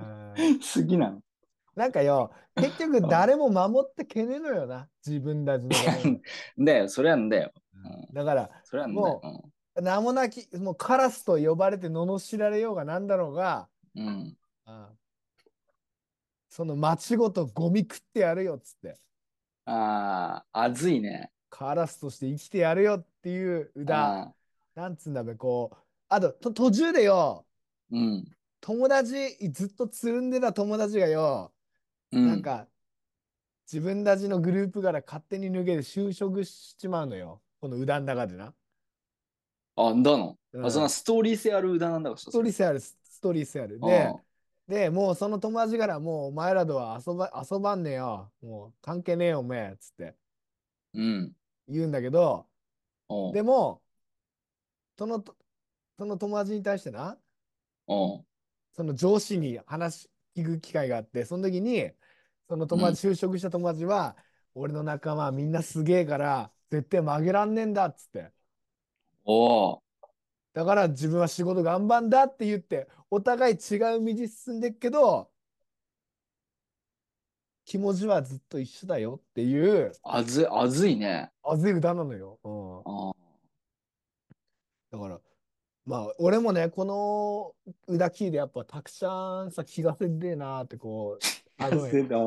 [0.51, 1.21] ん好きなの。
[1.75, 4.89] なんかよ、 結局誰も守ってけねえのよな。
[5.05, 5.71] 自分たちの。
[6.57, 7.51] だよ、それなんだよ。
[8.13, 9.21] だから、それなんだよ。
[9.75, 14.07] 名もなき、もうカラスと呼ばれて罵られようがなんだろうが、うん。
[14.07, 14.37] うん。
[14.65, 14.95] ああ
[16.49, 18.99] その町ごとゴミ食ってやるよっつって
[19.65, 21.31] ああ、あずいね。
[21.49, 24.33] カラスとして生きてやるよっていう歌あ
[24.75, 25.77] なんつうんだべこう
[26.13, 28.25] あとと途中でよーうん。
[28.59, 31.53] 友達ずっとつるんでた友達がよ、
[32.11, 32.27] うん。
[32.27, 32.67] なんか
[33.71, 38.53] 自分たちのグループから勝手に抜けて就職しちまうのよこの歌の中でな、
[39.77, 40.37] あ、だの？
[40.51, 42.17] うんあ、そんなストーリー性ある歌なんだから。
[42.17, 44.13] ストーリー性あるストーリー性あるで
[44.67, 50.13] でもうその友達からもうお前らとは遊ば遊ばんねえよもう関係ねえよおめえっつって
[50.93, 51.31] うん。
[51.69, 52.45] 言うんだけど
[53.33, 53.81] でも、
[54.97, 55.35] そのと、
[55.97, 57.17] その友達に対してな、
[57.87, 58.25] おう
[58.73, 61.91] その上司に話聞く機会があって、その時に、
[62.47, 64.17] その友達、就職した友達は、
[64.53, 68.31] 俺の仲間はみんなすげえから、絶対曲げらんねえんだっつって。
[69.25, 69.79] おう
[70.53, 75.29] だから自分は仕事頑張んだって言って、お互い違う道進んでっけど、
[77.65, 81.31] 気持ちはずっと一緒だよっていう、あず、あずいね。
[81.43, 82.39] あずい歌なのよ。
[82.43, 82.79] うん
[83.09, 83.13] あ
[84.91, 85.21] だから、
[85.85, 87.55] まあ、俺もね、この
[87.87, 92.17] 歌聞いて、やっぱ、たくさんさ、気がせんでえなーって、こう、あごめ んだ。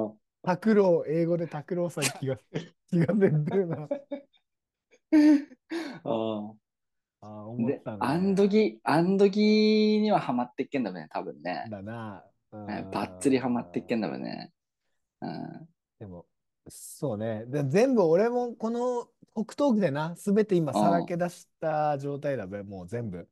[0.42, 2.36] 拓郎、英語で拓郎さん気が、
[2.90, 3.88] 気がせんでえな。
[6.04, 6.54] あ
[7.20, 7.98] ああ、思っでた、ね。
[8.00, 11.66] あん時、あん時にはハマってっけんだね、多分ね。
[11.70, 12.24] だな。
[12.50, 14.52] ばっつりハマってっけんだべね。
[15.20, 15.68] うん。
[15.98, 16.26] でも、
[16.68, 17.44] そうね。
[17.46, 23.28] で全部俺もこの北東区でな、すべて今さらけ出した状態だべ、もう全部。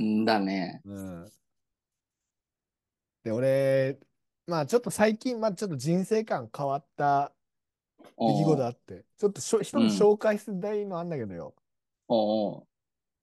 [0.00, 0.80] んだね。
[0.84, 1.32] うん。
[3.24, 3.98] で、俺、
[4.46, 7.32] まあちょっと最近、まあちょっと人生観変わった
[8.18, 11.54] 出来事あって、ちょっとしょ一つうん紹介するたいのあんだけどよ。
[12.08, 12.66] おうおう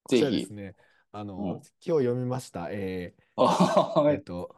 [0.03, 0.53] こちぜひらです。
[0.53, 0.75] ね、
[1.11, 2.69] あの、うん今日読みました。
[2.71, 4.55] えおーえっいと、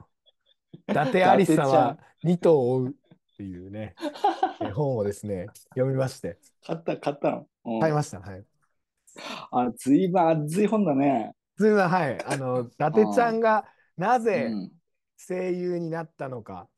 [0.87, 2.95] 伊達ありさは二頭を追う
[3.36, 3.95] っていうね、
[4.61, 7.47] え本をですね、読みまして、買った、買ったの。
[7.65, 8.19] うん買いました。
[8.19, 8.45] はい。
[9.51, 11.33] あ、ずいぶん熱い本だね。
[11.57, 13.65] それは、はい、あの、伊達ちゃんが
[13.97, 14.71] なうぜん。
[15.17, 16.69] 声優になったのか。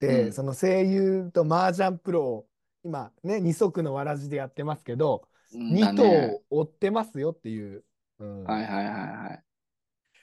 [0.00, 2.48] で、うんその声優と麻雀プロを
[2.84, 7.84] 今ね、二足のわらじでやってますけど、うん二頭だねを追ってますよっていう。
[8.18, 9.44] うんはいはいはいはい。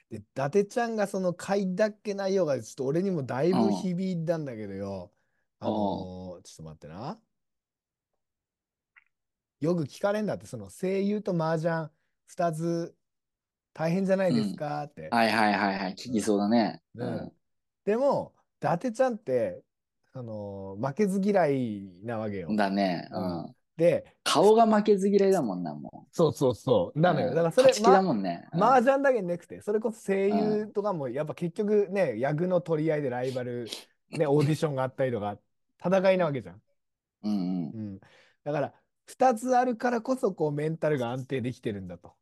[0.09, 5.11] で、伊達ちゃんがその書いたっけ内容がちょっと俺にもだいぶ響いたんだけどよ。
[5.59, 7.19] あのーちょっと待ってな。
[9.59, 11.89] よく聞かれんだって、その声優と麻雀
[12.27, 12.95] 2つ
[13.73, 15.09] 大変じゃないですかって。
[15.11, 15.91] はいはいはいはい。
[15.93, 16.81] 聞きそうだね。
[16.95, 17.31] ううんん。
[17.85, 19.61] でも、伊達ちゃんって、
[20.13, 22.55] あのー負けず嫌いなわけよ。
[22.55, 23.09] だね。
[23.11, 23.55] ううんん。
[23.75, 26.99] で、顔が負けず嫌いだもんな、もそうそうそう。
[26.99, 27.01] う。
[27.01, 27.29] なのよ。
[27.29, 28.47] うんだからそれ、勝だもんね。
[28.53, 33.67] うん麻雀だけなくて、それこそ声優とかも、やっぱ結局ね、役の取り合いでライバル、
[34.11, 35.37] ね、オーディションがあったりとか、
[35.83, 36.61] 戦いなわけじゃん。
[37.23, 37.73] うんうん。
[37.73, 37.99] うん。
[38.43, 38.73] だから、
[39.05, 42.15] 2つあるからこそ、こう、メンタルが安定できてるんだと。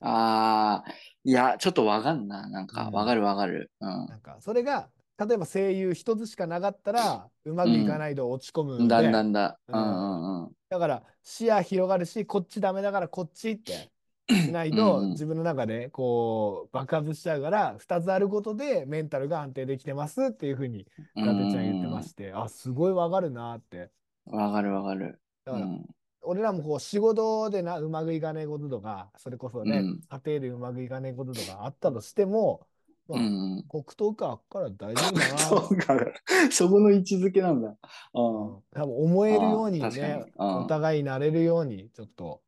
[0.00, 0.92] ああ、
[1.24, 2.48] いや、ちょっとわかんな。
[2.48, 3.70] なんか、うんわかるわかる。
[3.80, 4.08] うん。
[4.08, 9.58] なんか、それが、例えば声優1つしかなかったら、うまくいかないと落ち込むんで、だんだんだ。
[9.68, 10.52] ううんんうんうん。
[10.70, 13.92] だから視野広がるしこっちダメだからこっちって
[14.28, 23.90] し ないと自分の中でこう爆発しちゃうから2つあることでメンタルが安定できてますっていうふうに伊達ちゃん言ってましてあすごいわかるなって
[24.26, 25.20] わかるわかる。
[25.44, 25.86] だからうん。
[26.22, 32.66] 俺らもこう仕事でなうまくいかないこととかそれこそね、うん家庭でうまくいかないこととかあったとしても、
[33.08, 33.64] まあうんうん。
[33.68, 36.04] 黒糖かあっから大丈夫かな
[36.50, 37.76] そこの位置づけなんだ。
[38.14, 42.43] うんう多分思えるようにねお互いなれるようにちょっと、ん。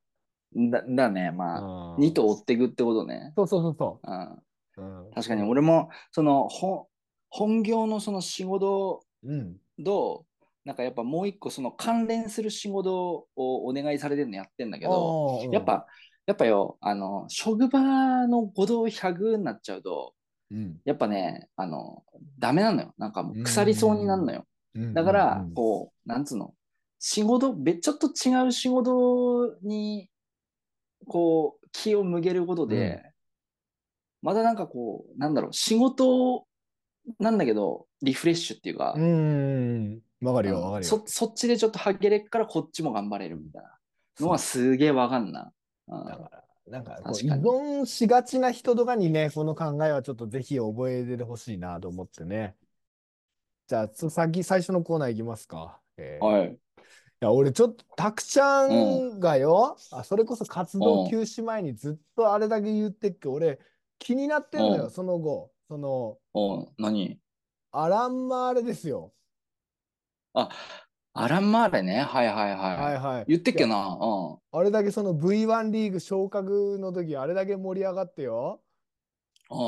[0.55, 1.31] だだね。
[1.33, 3.33] まあ、うん二と追っていくってことね。
[3.37, 4.23] そうそうそうそうん。
[4.77, 6.87] う、うん、確かに俺も、その、本
[7.31, 10.25] 本業のその仕事うんと、
[10.65, 15.87] なんかやっぱもう一個その関連する仕事をお願いされてるのやってんだけど、あーやっ、ぱ、
[16.27, 20.15] やっぱよ、あの、職場の五道100になっちゃうと、
[20.51, 22.05] うんやっぱね、あの、
[22.39, 22.95] ダメなのよ。
[22.99, 24.47] なんかもう腐りそうになるのよ。
[24.75, 26.55] うんだからうん、こう、なんつうの、
[26.99, 30.09] 仕事、べちょっと違う仕事に、
[31.07, 33.03] こう、気を向けることで、
[34.23, 36.47] まだなんかこう、なんだろう、仕事
[37.19, 40.89] なんだけど、リフレッシュっていうか、うん、うんわかるよ、うんわかるよ。
[40.89, 43.79] そそっちでちょっとはげれっからこっちも頑張れるみたいな
[44.21, 45.53] のはすげえわかんな。
[45.89, 52.57] うんだから、なんかこう依存しがちな人とかにね、この考えはちょっとぜひ覚えてほしいなと思ってね。
[53.69, 55.81] じゃあ、つ先、最初のコーナーいきますか。
[55.97, 56.59] えーいはい。
[57.27, 63.59] や、俺ちょっと、たくちゃんがよ、あ、それこそ活動休止前にずっとあれだけ言ってっけど、俺、
[63.99, 65.51] 気になってんのよ、うんその後。
[65.68, 67.18] その、お何？
[67.72, 69.12] アランマーレですよ。
[70.33, 70.49] あ、
[71.12, 72.03] アランマーレね。
[72.03, 72.77] はいはいはい。
[72.77, 73.24] はいはい。
[73.27, 73.99] 言ってっけな。
[74.01, 74.39] うん。
[74.53, 78.61] あれだけその V1 リーグ昇格の時、あれだけ盛り上がってよ。
[79.51, 79.59] うん。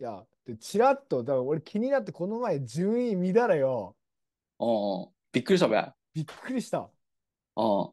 [0.00, 3.96] いや、で、ちらっと、だから俺気になって、この前順位見たらよ、
[4.58, 5.08] うんうん。
[5.32, 5.99] びっくりしたべ。
[6.14, 6.90] びっくりした。
[7.56, 7.90] うん。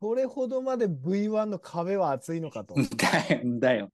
[0.00, 2.74] それほどまで V1 の壁は厚いのかと。
[2.96, 3.90] だよ、だよ。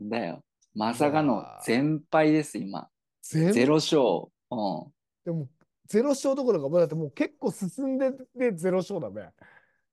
[0.00, 0.44] だよ。
[0.74, 2.88] まさかの全敗です、今。
[3.22, 4.00] 全ゼロ勝。
[4.00, 4.92] う
[5.24, 5.48] でも、
[5.86, 9.22] ゼロ勝どころか、もうだってもう結構進んでてゼロ勝だべ。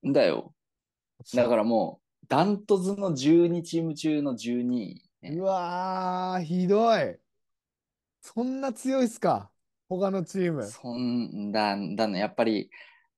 [0.10, 0.14] ん。
[0.14, 0.54] だよ。
[1.34, 7.18] だからもう、ダントツの12チーム中の12位、ねうわー、ひどい。
[8.22, 9.53] そんな強いっすか
[9.90, 10.64] 他のチーム。
[10.64, 12.70] そんだ、だね、やっぱり、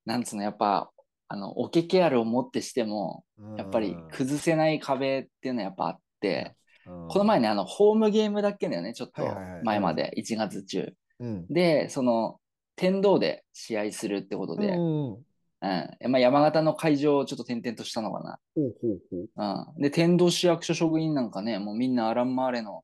[0.06, 0.92] なんつうの、やっぱ、
[1.28, 3.24] あの、オケケアルをもってしても、
[3.58, 6.56] やっぱり崩せない壁っていうのはやっぱあって、
[6.86, 9.24] うん、この前ね、あの、ホームゲームだっけだよね、ちょっと
[9.64, 10.94] 前まで、1月中。
[11.20, 12.40] うん、で、その、
[12.76, 16.08] 天童で試合するってことで、ううん。
[16.08, 19.30] ん、まあ、山形の会場をちょっと転々としたのかほうほうほう。
[19.36, 19.74] な。
[19.76, 19.82] うん。
[19.82, 22.84] で、天童市役所職員なんかね、もうみんなアランマーレの、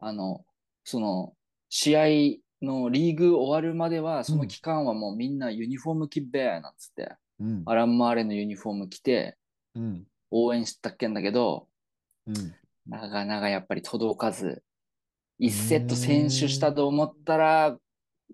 [0.00, 0.44] あの、
[0.84, 1.32] その、
[1.70, 9.36] 試合のリーグ終わるまでは、その期間はもうみんなユニフォーム着っべーなんつって、うん、アランマーレのユニフォーム着て
[9.78, 11.68] うん、応援したっけんだけど、
[12.26, 12.54] うん。
[12.86, 14.62] なかなかやっぱり届かず、
[15.40, 17.76] 1セット先取したと思ったら、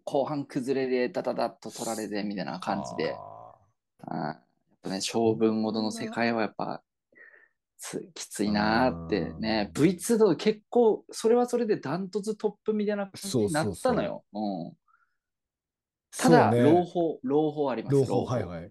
[0.05, 3.15] 後半崩れでダダダッと取られてみたいな感じで、
[4.07, 4.41] あやっ
[4.83, 6.83] ぱね、勝負ごとの世界はやっぱ
[7.87, 14.25] つきついなーってね、うん V2 だと結構、それはそれでダントツトップみたいな感じになったのよ。
[14.33, 14.73] うん
[16.17, 17.97] ただ、ね朗報、朗報あります。
[17.97, 18.71] 朗報、はいはい。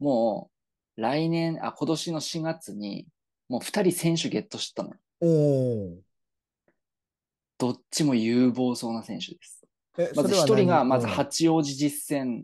[0.00, 0.50] も
[0.98, 3.06] う、来年、あ、今年の4月に、
[3.48, 4.96] もう2人選手ゲットしたのよ。
[5.20, 5.98] おお。
[7.58, 9.64] どっちも有望そうな選手です。
[9.96, 10.56] えまず1それは何？
[10.56, 12.42] 人が、まずうん八王子実践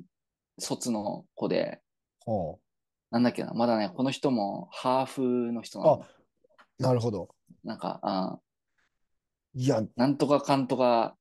[0.58, 1.80] 卒の子で、
[2.24, 2.60] ほ
[3.11, 6.06] なんだっけな、まだね、この人もハーフの人なの。
[6.78, 7.28] うなるほど。
[7.64, 8.38] なんか、あ
[9.54, 11.16] いや、なんとかかんとか、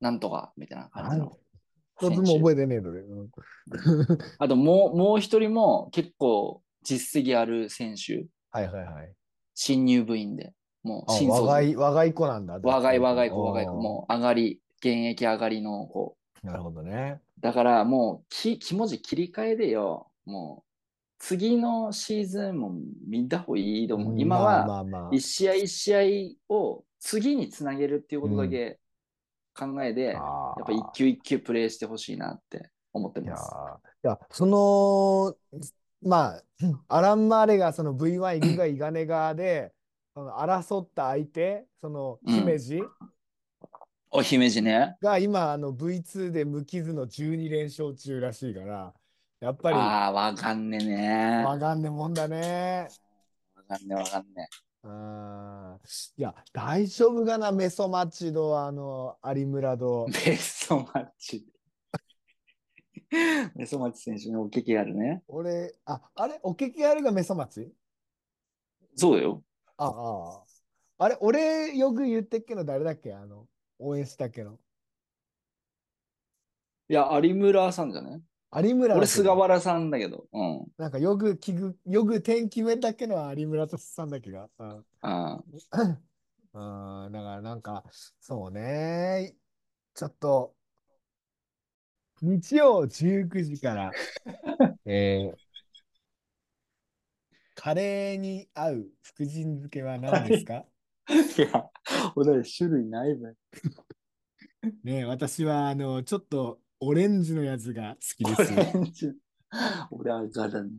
[0.00, 1.38] なんとか、みたいな感じの
[2.00, 3.00] 一つも覚えてねえので。
[3.00, 3.30] うん
[4.38, 9.14] あともう、もう一人も結構実績ある選手、はいはいはい。
[9.54, 10.52] 新入部員で、
[10.82, 12.58] もうあ新卒若い、若い子なんだ。
[12.62, 13.74] 若い若い子、若い子、う。
[13.76, 16.16] もう上がり現役上がりの子。
[16.42, 17.22] なるほどね。
[17.40, 20.10] だからもうき気持ち切り替えでよ。
[20.26, 20.73] もう
[21.18, 22.72] 次のシーズンも
[23.06, 24.20] 見た方がいいと思う。
[24.20, 28.78] 今まあはまあまあ一試合一試合を次につなげるっていうことだけ
[29.54, 33.56] 考えで、やっあーぱ一球一球プレーしてほしいなって思っていやます。
[34.04, 35.36] ーいや、その、
[36.02, 36.42] まあ、
[36.88, 39.72] アラン・マーレがその V1 イグガイガネガーで、
[40.14, 42.80] その争った相手、そのうん姫路
[44.10, 44.96] お姫路ね。
[45.02, 48.94] が今、あの V2 で無傷の12連勝中らしいから、
[49.44, 51.44] やっぱりああ、わかんねえね。
[51.44, 52.88] わかんねえもんだね。
[53.54, 54.48] わかんねえわかんね
[54.84, 60.30] あーいや、大丈夫かな、メソマチド、あの、有村とえ。。
[60.30, 61.46] ベストマッチ。
[63.54, 65.22] ベストマッチ選手のおけきあるね。
[65.28, 67.70] 俺、あ、あれ、おけけあるがメソマチ？
[68.96, 69.42] そうよ。
[69.76, 69.88] あ
[70.98, 71.04] あ。
[71.04, 73.12] あれ、俺よく言ってっけど、誰だっけ？
[73.12, 73.46] あの、
[73.78, 74.58] 応援したっけど。
[76.88, 78.22] いや、有村さんじゃない？
[78.62, 80.26] 有村だ俺、菅原さんだけど。
[80.32, 80.66] うん。
[80.76, 84.48] なんかよく聞く、よく点決めたっけのは有村とさんだっけが。
[84.58, 85.42] うんあ
[86.54, 87.84] うん、だからなんか、
[88.20, 89.34] そうね。
[89.94, 90.54] ちょっと、
[92.22, 93.90] 日曜19時から、
[94.86, 95.36] えー、
[97.56, 100.64] カレーに合う福神漬けは何ですか？
[101.10, 101.70] いや、
[102.16, 103.34] 俺、種類ないべ。
[104.82, 108.54] ねえ私は、あの、ちょっとオレンジのやつが好きでオす。
[108.54, 109.12] レンジ。
[109.90, 110.70] 俺、赤だね。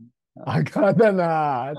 [0.46, 1.74] 赤だな。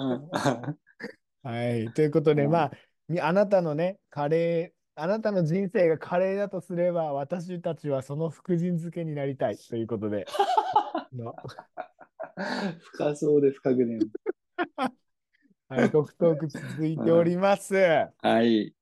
[1.42, 1.92] はい。
[1.92, 2.70] ということで、うんまあ、
[3.08, 10.26] みあなたのね、カレー、あなたの人生がカレーだとすれば、私たちはその福神漬けになりたいということで。
[11.12, 11.34] の
[12.92, 13.98] 深そうで深くね
[15.68, 17.76] はい、国トーク続いております。
[17.76, 18.08] え。
[18.22, 18.74] はい。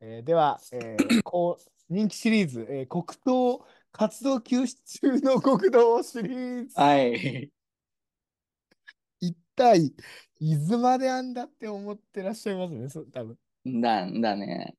[0.00, 6.80] えーでは、えーこう人気シリーズ、えー黒糖活動休止中の国道シリーズ。
[6.80, 7.50] はい。
[9.20, 9.92] 一体、
[10.40, 13.38] いつまであんだって思ってらっしゃいますね、そう多分。
[13.80, 14.74] だ、だね。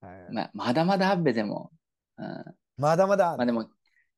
[0.00, 1.72] はい、まあ、まだまだあっべでも。
[2.18, 2.44] うん。
[2.76, 3.70] まだまだまあでも、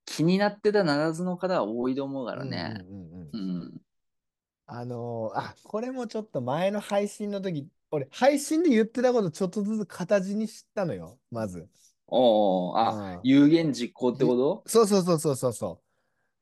[0.06, 2.74] 気になってたならずの方は多いと思うからね。
[2.80, 3.80] うんうんうんうんうん。
[4.66, 11.68] あのーあ、これもちょっと前の配信の時、俺、配信で言ってたことちょっとずつ形にしたのよ、まず。
[12.16, 14.62] おお、あ、うん有言実行ってこと？
[14.66, 15.80] そうそうそうそうそうそ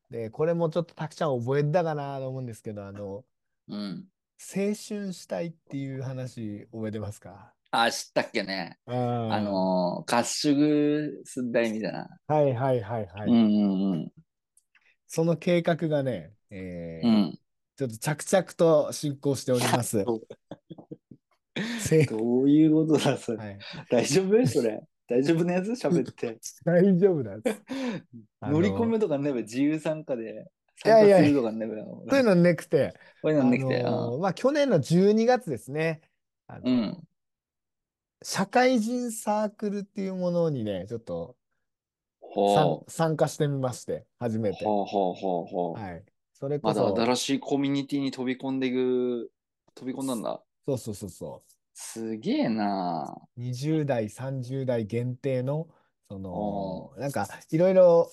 [0.09, 0.13] う。
[0.13, 3.25] で、これもちょっとたくちゃん覚えたかなと思うんですけど、あの、
[3.67, 4.07] うん。
[4.37, 7.53] 青春したいっていう話覚えてますか？
[7.71, 8.77] あ、知ったっけね。
[8.85, 12.07] ああのー、合宿すんだいみたいな。
[12.27, 13.29] はいはいはいはい。
[13.29, 14.11] うんうん
[15.07, 17.15] その計画がね、えーうん。
[17.15, 17.39] うん。
[17.77, 20.05] ちょっと着々と進行しております。
[20.05, 20.21] ど
[22.41, 23.37] ういうことだ、それ。
[23.37, 23.59] はい、
[23.89, 24.81] 大丈夫それ。
[25.07, 25.69] 大丈夫なやつ？
[25.71, 26.39] 喋って。
[26.63, 27.61] 大丈夫なんです。
[28.39, 30.49] あ の乗り込むとかねべ、自由参加で
[30.85, 31.75] いやいや参加するとかねべ。
[31.75, 33.83] そういうのなくて、こういうあのできて。
[33.83, 36.01] のーまあ、去年の12月ですね、
[36.47, 36.79] あのうん。
[36.79, 37.07] うん。
[38.23, 41.35] 社会人サークルっていうものにね、ちょっと
[42.21, 42.91] さんほう。
[42.91, 44.63] 参加してみまして、初めて。
[44.63, 45.79] ほうほうほうほう。
[45.79, 46.03] はい。
[46.33, 49.31] それこまだそ、新しいコミュニティに飛び込んでいく、
[49.75, 50.41] 飛び込んだんだ。
[50.65, 51.43] そうそうそうそ
[51.73, 55.67] すげえなう、20代、30代限定の、
[56.09, 58.11] そのお、なんか、いろいろ、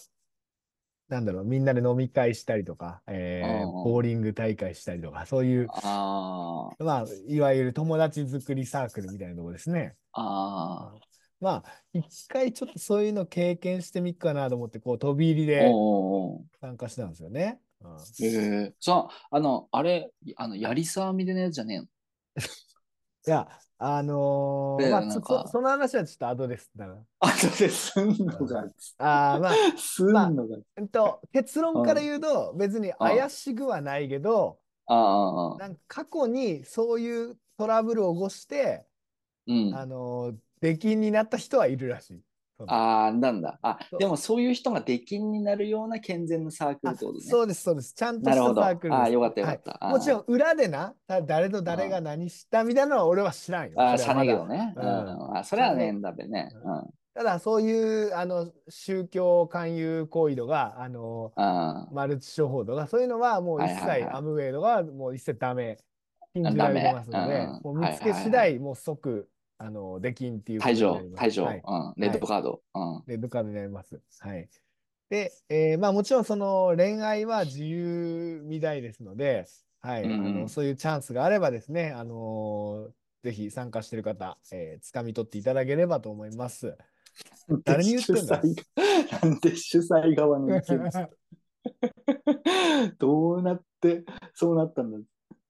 [1.08, 6.84] なんだろう、みんなで飲み会したりとか、えーボーリング大会したりとか、そういう、あー。
[6.84, 9.96] まあ、いわゆる友達作りサークルみたいなところですね。
[10.12, 10.92] あ
[11.40, 15.46] まあ、一回ちょっとそういうの経験してみっかなと思って、こう、飛び入りー。
[15.46, 15.72] で
[16.60, 17.60] 参加したんですよね。
[17.80, 17.96] うん。
[18.24, 18.26] え
[18.68, 21.86] えそう、あの、あれ、あの、やりさみたいなやつじゃねえの？
[23.26, 23.48] いや、
[23.78, 26.70] あのーまあ、そでなんかそその話はちょっと後です。
[26.76, 28.64] だからあとですんのか。
[28.98, 30.56] あーまあ、すんのか。
[30.76, 38.86] えっと、結論から言うと、別に怪しくはないけど、ああ、ああ、なんか過去にそういうトラブルを起こして、
[39.46, 39.74] うん。
[39.74, 42.22] あのー出禁になった人はいるらしい。
[42.66, 43.58] ああ、なんだ。
[43.62, 47.24] あでもそういう人が出禁になるような健全なサークルあってことね。
[47.24, 47.94] そうです、そうです。
[47.94, 48.42] ちゃんとした。
[48.42, 48.94] サークル。
[48.94, 49.70] ああ、よかったよかった。
[49.72, 53.80] はいもちろん裏でな、た誰と誰が何したみたいなのは俺は知らんよ。
[53.80, 54.74] ああ、さそれはまだねえけどね。
[54.76, 55.36] ううんん。
[55.36, 56.50] あ、それはねだべね。
[56.54, 56.78] ううん。
[56.78, 56.90] うん。
[57.12, 65.76] ただそういうあの宗教勧誘行為とか、あのあマルチ商法とか、そういうのはもう一切、アムウェイドがもう一切ダメ、
[66.34, 69.28] 禁じられてますのでもう見つけ次第、もう即、
[69.62, 71.44] あの、出禁っていう退場退場。
[71.44, 71.94] はいうん。
[71.98, 72.62] レッドカード。
[72.74, 73.02] うん。
[73.06, 74.00] レッドカードになります。
[74.20, 74.48] はい。
[75.10, 79.46] で、えーまあもちろんその恋愛は自由未来ですので、
[79.80, 82.90] はい、うんうんあのそういうチャンスがあればですね、あのー
[83.22, 86.74] ぜひ参加している方、えー、掴み取っていただければと思います。
[87.64, 88.40] 誰に言ってんだ？
[89.22, 90.90] なんで主催側の意見
[92.98, 94.98] どうなってそうなったんだ？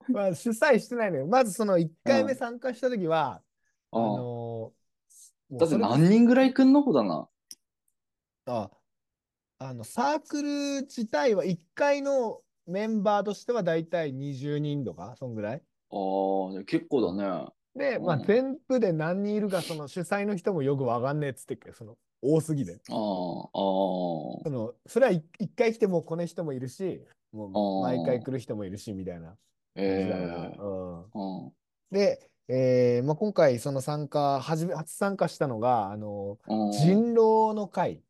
[0.09, 1.27] まあ、主催してないのよ。
[1.29, 3.41] まずその1回目うん参加した時は、
[3.93, 4.81] あのー
[5.59, 6.83] だって何人ぐらい来んの？
[6.83, 7.29] ほだな。
[8.47, 8.71] あ
[9.59, 15.57] あのサークル自体は1回のメンバーとしてはだいたい20人とか、そんぐらい。
[15.57, 15.61] あ
[15.91, 17.47] あ、結構だね。
[17.75, 22.75] で、まあ、うん全部で何人いるか、その主催の人もよくわかんねえっつってっけど、その多すぎで。
[22.75, 23.51] ああ、ああ。
[23.53, 25.23] そのそれは1
[25.57, 29.37] 回来てもこの人もいるし、もう毎回来る人もいるし、みたいな。
[29.75, 31.53] ええうんうん。
[31.91, 38.01] で、えーまあ、今回その参加、初め初参加したのが、あの、うん人狼の会っ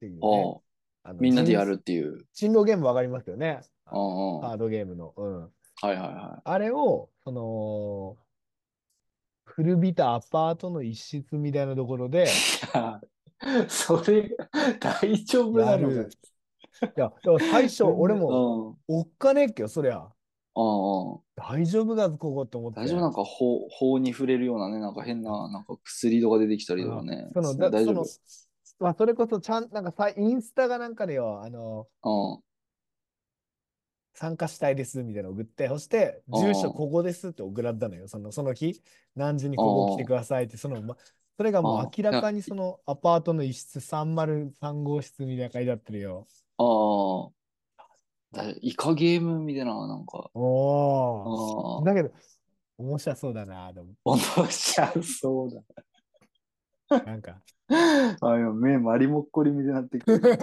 [0.00, 0.60] ていうね。
[1.02, 2.26] あのみんなでやるっていう。
[2.34, 3.60] 人人狼ゲームわかりますよね。
[3.86, 5.14] カードゲームの。
[5.16, 5.40] うん。
[5.44, 8.16] いはいはあれを、その、
[9.46, 12.26] 古びたアパートの一室みたいなところで、い。
[12.26, 12.28] い
[12.74, 13.00] や、
[13.68, 14.28] それ、
[14.78, 16.06] 大丈夫なのい
[16.96, 17.12] や、
[17.50, 18.78] 最初、俺も、も。
[18.88, 19.96] おっかねえっけよ、そりゃ。
[19.96, 20.02] うん。
[20.02, 21.27] ああ。
[21.38, 22.80] 大丈夫だぞ、ここって思って。
[22.80, 27.28] 大丈夫なんか法法に触れるようなね、なんか変な、なんか薬とか出てきたりとかね。
[27.34, 28.06] その、だ大丈その、
[28.80, 32.42] まあ、それこそ、ちゃん、なんかさ、インスタがなんかでよ、あの、夫。
[34.14, 38.08] 参加したいですみたいなの送って、そして、住所ここですって送られたのよ。
[38.08, 38.82] そのその日、
[39.14, 40.96] 何時にここ来てくださいって、その、ま、
[41.36, 46.26] それがもう明らかにそのアパートの一室303号室みたいな書いてあってるよ。
[46.56, 46.64] あ
[47.28, 47.37] あ。
[48.32, 50.30] だイカゲームみたいな、なんか。
[50.34, 51.82] おお。
[51.84, 52.10] だけど、
[52.76, 55.62] 面白そうだなと思っ面白そうだ。
[57.00, 57.06] て。
[57.06, 57.40] なんか。
[57.70, 60.38] あ今目マリモッコリみたいになってくる。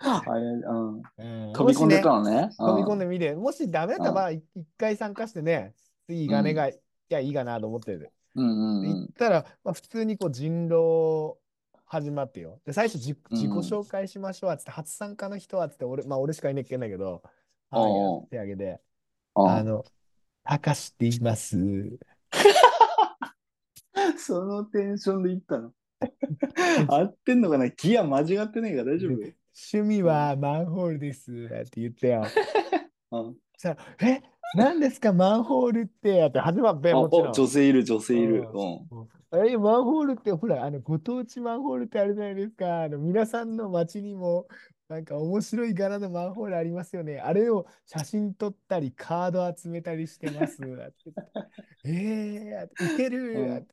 [0.00, 2.50] あれうん、うん飛び込んでたのね。
[2.56, 3.04] 飛び込んで。
[3.06, 5.74] でみて、もしダメだったら、い一回参加してね、
[6.06, 8.12] 次行かねが、いや、いいかなと思ってる。
[8.36, 8.88] うんうんうん。
[8.88, 11.36] 行ったら、まあ、普通にこう人狼
[11.88, 12.60] 始まってよ。
[12.66, 17.22] で、最初自うん自己紹介しましょうっつって、初参加の人はっつって、俺、まあ俺しかいねえっけんだけど、
[17.70, 17.88] は
[18.26, 18.80] い、手挙げて、
[19.34, 19.84] ああの、
[20.44, 21.56] たかしって言います。
[24.18, 25.72] そのテンションで行ったの？
[26.88, 27.68] 合ってんのかな？
[27.70, 29.16] ギア間違ってねえから大丈夫？
[29.16, 29.34] で
[29.72, 32.24] 趣味はマンホールですって言ってよ。
[33.10, 33.76] うんそしたら、
[34.08, 34.22] え、
[34.54, 37.32] 何ですか、マンホールってって始まっべ、あもちろんお。
[37.32, 38.48] 女性いる、女性いる。
[38.52, 39.48] ううん。
[39.48, 42.82] え、マンホールって、ほら、あの、ご当地マンホールってあるじゃないですか。
[42.82, 44.48] あの、皆さんの街にも、
[44.88, 47.20] なんか面白い柄のマンホールありますよね。
[47.20, 50.58] あれを写真撮ったり、カード集めたりしてます。
[51.84, 53.66] えー、いける、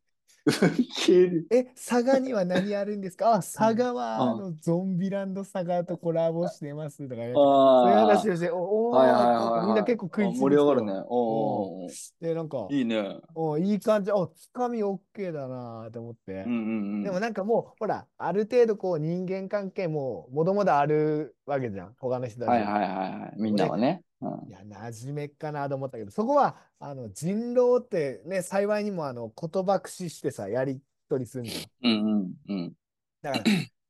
[1.50, 3.34] え、佐賀には何あるんですか？
[3.34, 7.32] あ、 佐賀は、うんあの、ゾンビランド佐賀とコラボしてますとかね。
[7.32, 8.00] あそういうあ。
[8.02, 9.66] 話をして、おおーはいはいはいはい。
[9.68, 10.92] みんな結構食いついてあ盛り上がるね。
[11.08, 11.88] おうお
[12.22, 13.18] で、なんか、いいね。
[13.34, 16.34] おいい感じ、おつかみ OK だなと思って。
[16.34, 17.04] うんうんうん。
[17.04, 22.50] でもなんかもう、ほら、ある程度こう人間関係ももともとあるわけじゃん、他の人たち。
[22.50, 22.90] はいはいはい
[23.22, 23.34] はい。
[23.38, 24.04] みんなはね。
[24.22, 31.92] うんいや、馴染めっかなと思ったけど、そこは、あの、人狼ってね、幸いにもあの、言葉駆使してさ、やり取りするんじゃん。
[31.92, 32.74] うんうんうん。
[33.22, 33.44] だから、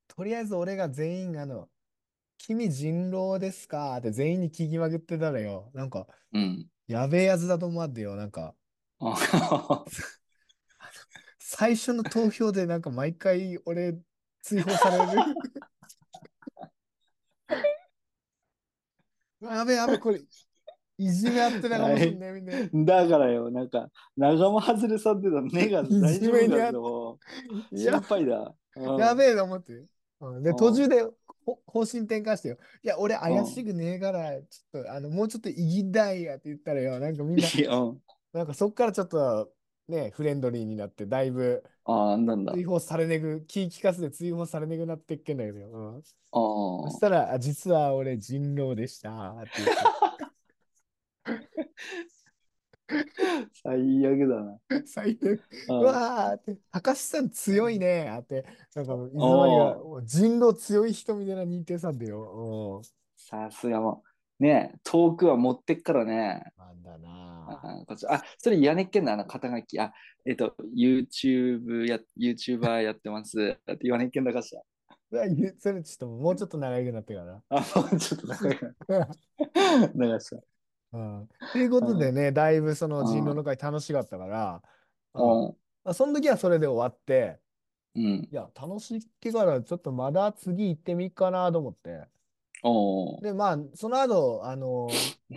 [0.07, 1.69] とりあえず俺が全員、あの、
[2.37, 3.97] 君人狼ですか？
[3.97, 5.71] って全員に聞きまくってたらよ。
[5.73, 6.67] なんか、うん。
[6.87, 8.15] やべえやつだと思ってよ。
[8.15, 8.55] なんか、
[8.99, 9.15] あ
[11.39, 13.97] 最初の投票でなんか毎回俺
[14.41, 15.35] 追放される。
[19.41, 20.21] やべえやべえ、これ、
[20.97, 27.19] いじめあってたかもしんないみたいだからよ、なんか、仲間外れさってた目が大丈夫だと
[27.71, 28.53] いや心配だ。
[28.99, 29.85] やべえと思って。
[30.21, 30.43] うん。
[30.43, 30.55] で、うん。
[30.55, 31.03] 途中で
[31.45, 32.57] ほ方針転換してよ。
[32.83, 37.47] いや、俺怪しくねえから、ちょっと、あの、もうちょっといぎたいやって言ったらよ、なんかみんな、
[38.33, 39.51] なんかそっからちょっと、
[39.87, 42.53] ね、フレンドリーになって、だいぶああ、なんだ。
[42.53, 45.69] 追放されねぐ、気利かせて追放されねぐなってっけんだけどよ。
[45.69, 46.01] うんあ
[46.89, 50.31] そしたら、あ実は俺人狼でしたって言ってあ、
[53.63, 54.59] 最悪だな。
[54.85, 55.41] 最悪。
[55.69, 62.81] うわーって、高橋さん強いねーって、なんか、いつの間にかもう人狼強い人みたいな認定さんでよ。
[63.15, 64.14] さすがもう。
[64.39, 66.43] ね遠くは持ってっからね。
[66.57, 66.65] うん。
[66.65, 69.79] なんだなあこっちあ、それやねっけんな、あの肩書き。
[69.79, 69.93] あ、
[70.25, 73.37] えっと、YouTube や、YouTuber やってます。
[73.65, 74.61] だって言わねっけんだかしら。
[75.59, 77.41] それちょっともうちょっと長くなってから。
[77.49, 79.07] あ、もうちょっと長いな。
[79.93, 80.37] 長さ。
[80.93, 81.29] うん。
[81.51, 84.61] ということでね、だいぶその人狼の会楽しかったから、
[85.13, 87.39] うんうまあその時はそれで終わって、
[87.95, 87.99] ん。
[87.99, 88.05] うん。
[88.23, 92.07] いや、楽しいってからちょっとまだ次行ってみっかなと思って。
[93.21, 94.87] で、まあ、その後、あの、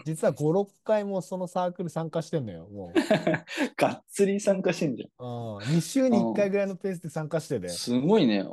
[0.06, 2.92] 実は5、6回もそのサークル参加してんのよ、も
[3.76, 5.22] がっつり参加してんじう。
[5.22, 7.60] うん、2週に1回ぐらいのペースで参加して。
[7.60, 7.68] て。
[7.68, 8.44] すごいね。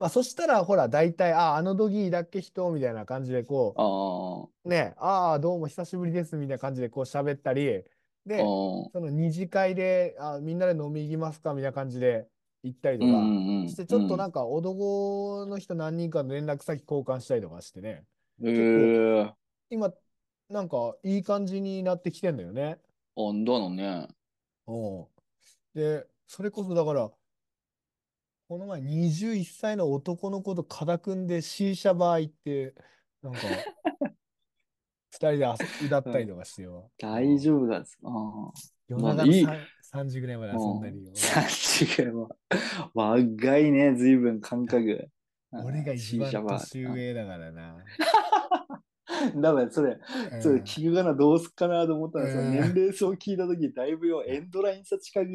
[0.00, 7.82] まあ、そしたら、ほら、大体、あ、あのドギーだっけ人みたいな感じで、こあう、ね、ああ、どうも久しぶりですみたいな感じで、こう喋ったり、あ。
[8.26, 12.26] で、その二次会で、あ、みんなで飲み行きますかみたいな感じで
[12.62, 13.68] 行ったりとか、うんうんうん。
[13.68, 18.04] して、ちょっとなんか、男の人何人かの連絡先交換したりとかしてね、
[18.40, 18.54] うん。
[18.54, 19.34] へえ。
[19.70, 19.92] 今、
[20.48, 22.78] なんか、いい感じになってきてんだよね。
[23.16, 24.08] あんだのね。
[24.66, 25.06] うん。
[25.74, 27.10] で、それこそだから、
[28.48, 32.74] この前21歳の男の子と肩組んで C 社バー行って、
[33.22, 33.40] なんか、
[35.10, 36.90] 二人で遊歌ったりとかしてよ。
[36.98, 37.76] 大丈夫だ。
[37.76, 38.52] ああ。
[38.88, 41.12] 夜中のさん3時ぐらいまで遊んだりよ。
[41.14, 42.28] 3時は
[42.94, 45.08] 若いね、随分感覚。
[45.52, 47.76] 俺が一番年上だからな。
[49.36, 49.98] だからそれ、
[50.40, 55.26] それうん聞くかな、どうすっかなと思ったらさ、うん年齢層聞いたとき、だいぶよ、エンドライン差近く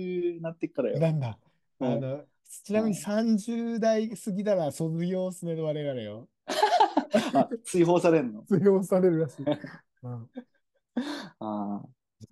[0.42, 1.00] なってっからよ。
[1.00, 1.38] なんだ。
[1.80, 2.24] あうんの、
[2.64, 6.30] ちなみに30代過ぎたら卒業っすね、我々よ。
[7.34, 8.44] あ、追放されんの？
[8.48, 9.46] 卒業されるらしい。
[10.04, 10.30] うん
[11.40, 11.82] あ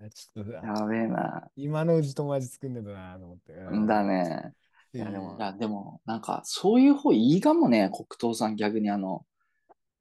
[0.10, 1.48] ちょっとあ、やべえな。
[1.56, 3.54] 今のうち友達作んねえとなと思って。
[3.54, 4.54] うんだね。
[4.94, 9.26] いいやでも、いやでも、なんか、そういう方いいかもね、黒糖さん、逆にあの、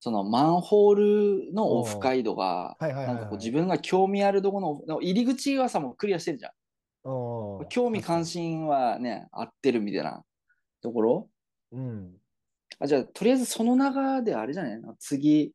[0.00, 0.94] そのマンホー
[1.48, 6.52] ルのオフ会度が、なんかこう自分が興味あるところの、入り口はさ、もうクリアしてるじゃん。
[7.04, 8.26] うん興味関。
[8.26, 10.24] 心はね、合ってるみたいな
[10.82, 11.28] ところ。
[11.72, 12.16] うん。
[12.78, 14.80] あ、じゃあ、とりあえずその中であれじゃない？
[14.80, 15.52] の次、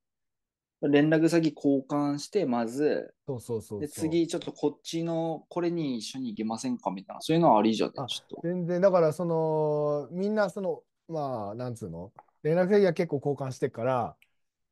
[0.82, 3.82] 連絡先交換して、まず、そうそうそう。
[3.82, 8.41] で、次、ちょっとこっちの、これに一緒に行けませんかみたいな、そういうのはありじゃちょっと。
[8.43, 12.11] 全然、だから、その、みんな、その、まあ、なんつうの、
[12.43, 14.15] 連絡先が結構交換してっから、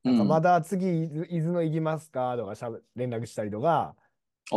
[0.04, 3.96] なんかうんまだ次、伊豆伊豆の行きますかとかしゃべ連絡したりとか、
[4.52, 4.56] あ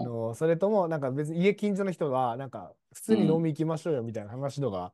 [0.00, 4.92] の、それとも、なんか別に家近所の人は、なんか、普通に飲み行きましょうよみたいな話とか、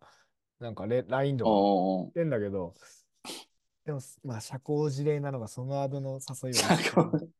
[0.58, 1.50] なんかレ、LINE とか
[2.10, 2.74] してんだけど、
[3.84, 7.30] でも、まあ、社交辞令なのが、その後の誘い社は交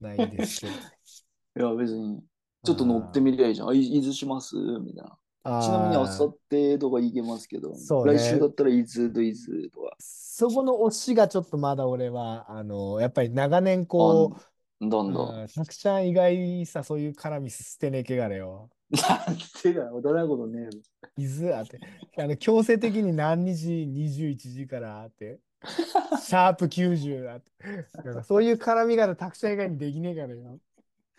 [0.00, 0.72] ないですけど。
[1.70, 2.22] いや、別に、
[2.64, 3.68] ちょっと乗ってみりゃいいじゃん。
[3.68, 4.56] あ、い伊豆します？
[4.56, 5.18] みたいな。
[5.62, 9.96] ちなみに、あさってとか行けますけど、そうね来週だったら伊豆と伊豆とか。
[9.98, 14.36] そこの推しがちょっとまだ俺は、あの、やっぱり長年こ
[14.80, 15.40] う、どんどん。
[15.40, 18.68] うん、たくちゃん意外さ、そういう絡み捨てねえけがれよ。
[18.90, 20.68] なんてだ、驚くことね
[21.16, 21.78] 伊豆あって、
[22.18, 25.38] あの強制的に何時、21時からあって、
[26.22, 30.58] シャープ90あって、そういう絡み方、たくちゃん以外にできねえからよ。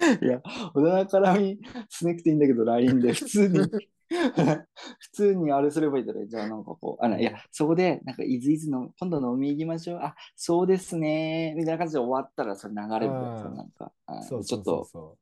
[0.01, 0.25] え。
[0.25, 0.41] いや、
[0.73, 3.71] 小田絡みしなくていいんだけど、LINE で 普通に、
[4.99, 6.25] 普通にあれすればいいだろ。
[6.25, 9.99] じゃあなんかこう、あの、いや、そこで、なんか、伊豆伊豆の、今度飲み行きましょう。
[10.01, 11.53] あ、そうですね。
[11.55, 15.17] みたいな感じで終わったら、それ流れるんだよあーさなんか、あそうちょっと、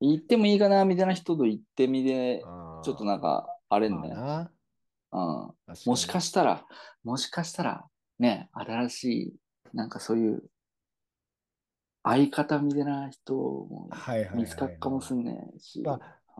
[0.00, 3.98] 行ってもいいかな、みたいな人と行ってみてちょっとなんか、あれんね。
[3.98, 4.50] まあな
[5.12, 5.16] う
[5.46, 5.54] ん。
[5.66, 6.66] 確もしかししたら、
[7.04, 7.84] もしかしたら、
[8.18, 9.34] ね、新しい、
[9.72, 10.42] なんかそういう、
[12.02, 15.82] 相方みたいな人もはいはいはいはい見つかるかもしんねえし。
[15.82, 15.98] ま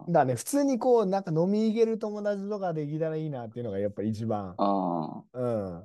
[0.08, 5.84] だね、普通にこう、なんか飲み行ける友達とかできたらいいなっていうのがやっぱ一番、あうん、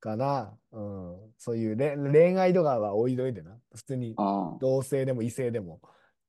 [0.00, 0.54] かな。
[0.72, 3.56] うん、そういうれ恋愛とかは置いといてな。
[3.74, 4.14] 普通に
[4.60, 5.80] 同性でも異性でも。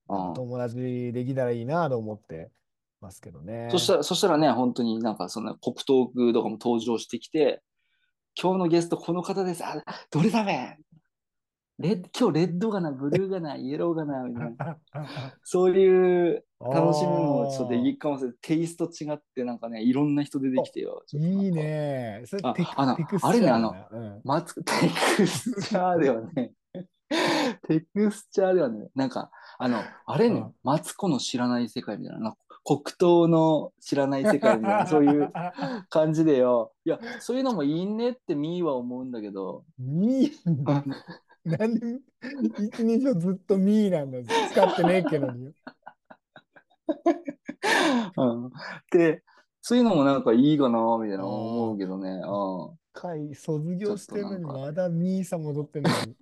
[0.07, 2.51] 友達できたらいいなと思って
[2.99, 3.70] ますけどね。
[3.72, 7.61] そしたら、そしたらね、本当になんかそんな国トークとかも登場してきて、
[8.40, 9.64] 今日のゲストこの方です。
[9.64, 10.78] あ、どれだべ
[11.80, 14.78] レッ今日レッドがな、ブルーがな、 イエローがな、みたいな。
[15.44, 18.38] そういう楽しみもちょっとできるかもしれない。
[18.42, 21.04] テイスト違って、なんかね、いろんな人出てきてよ。
[21.14, 21.52] いい。
[21.52, 22.24] ね。
[22.26, 24.72] それあテクあのあれねチャーだなうんマツテ
[25.18, 26.54] クスチャーではね、
[27.68, 35.32] テクスチャーではね、なんか、あの、あれねうん、マツコの知らない世界みたいな、なんか黒糖の知らない世界みたいな、そういう
[35.89, 36.74] 感じでよ。
[36.86, 40.84] いや、そういうのもいいねってミーは思うんだけど、ミー？
[41.45, 41.99] なんで
[42.64, 44.20] 一日をずっとミーなんだ
[44.51, 45.51] 使ってねえけどに。
[48.16, 48.51] うん、
[48.91, 49.24] で、
[49.61, 52.22] そういうのもなんかいいかな、みたいな思うけどね。
[52.26, 56.16] うん回卒業してるのにまだミーさん戻ってんのに。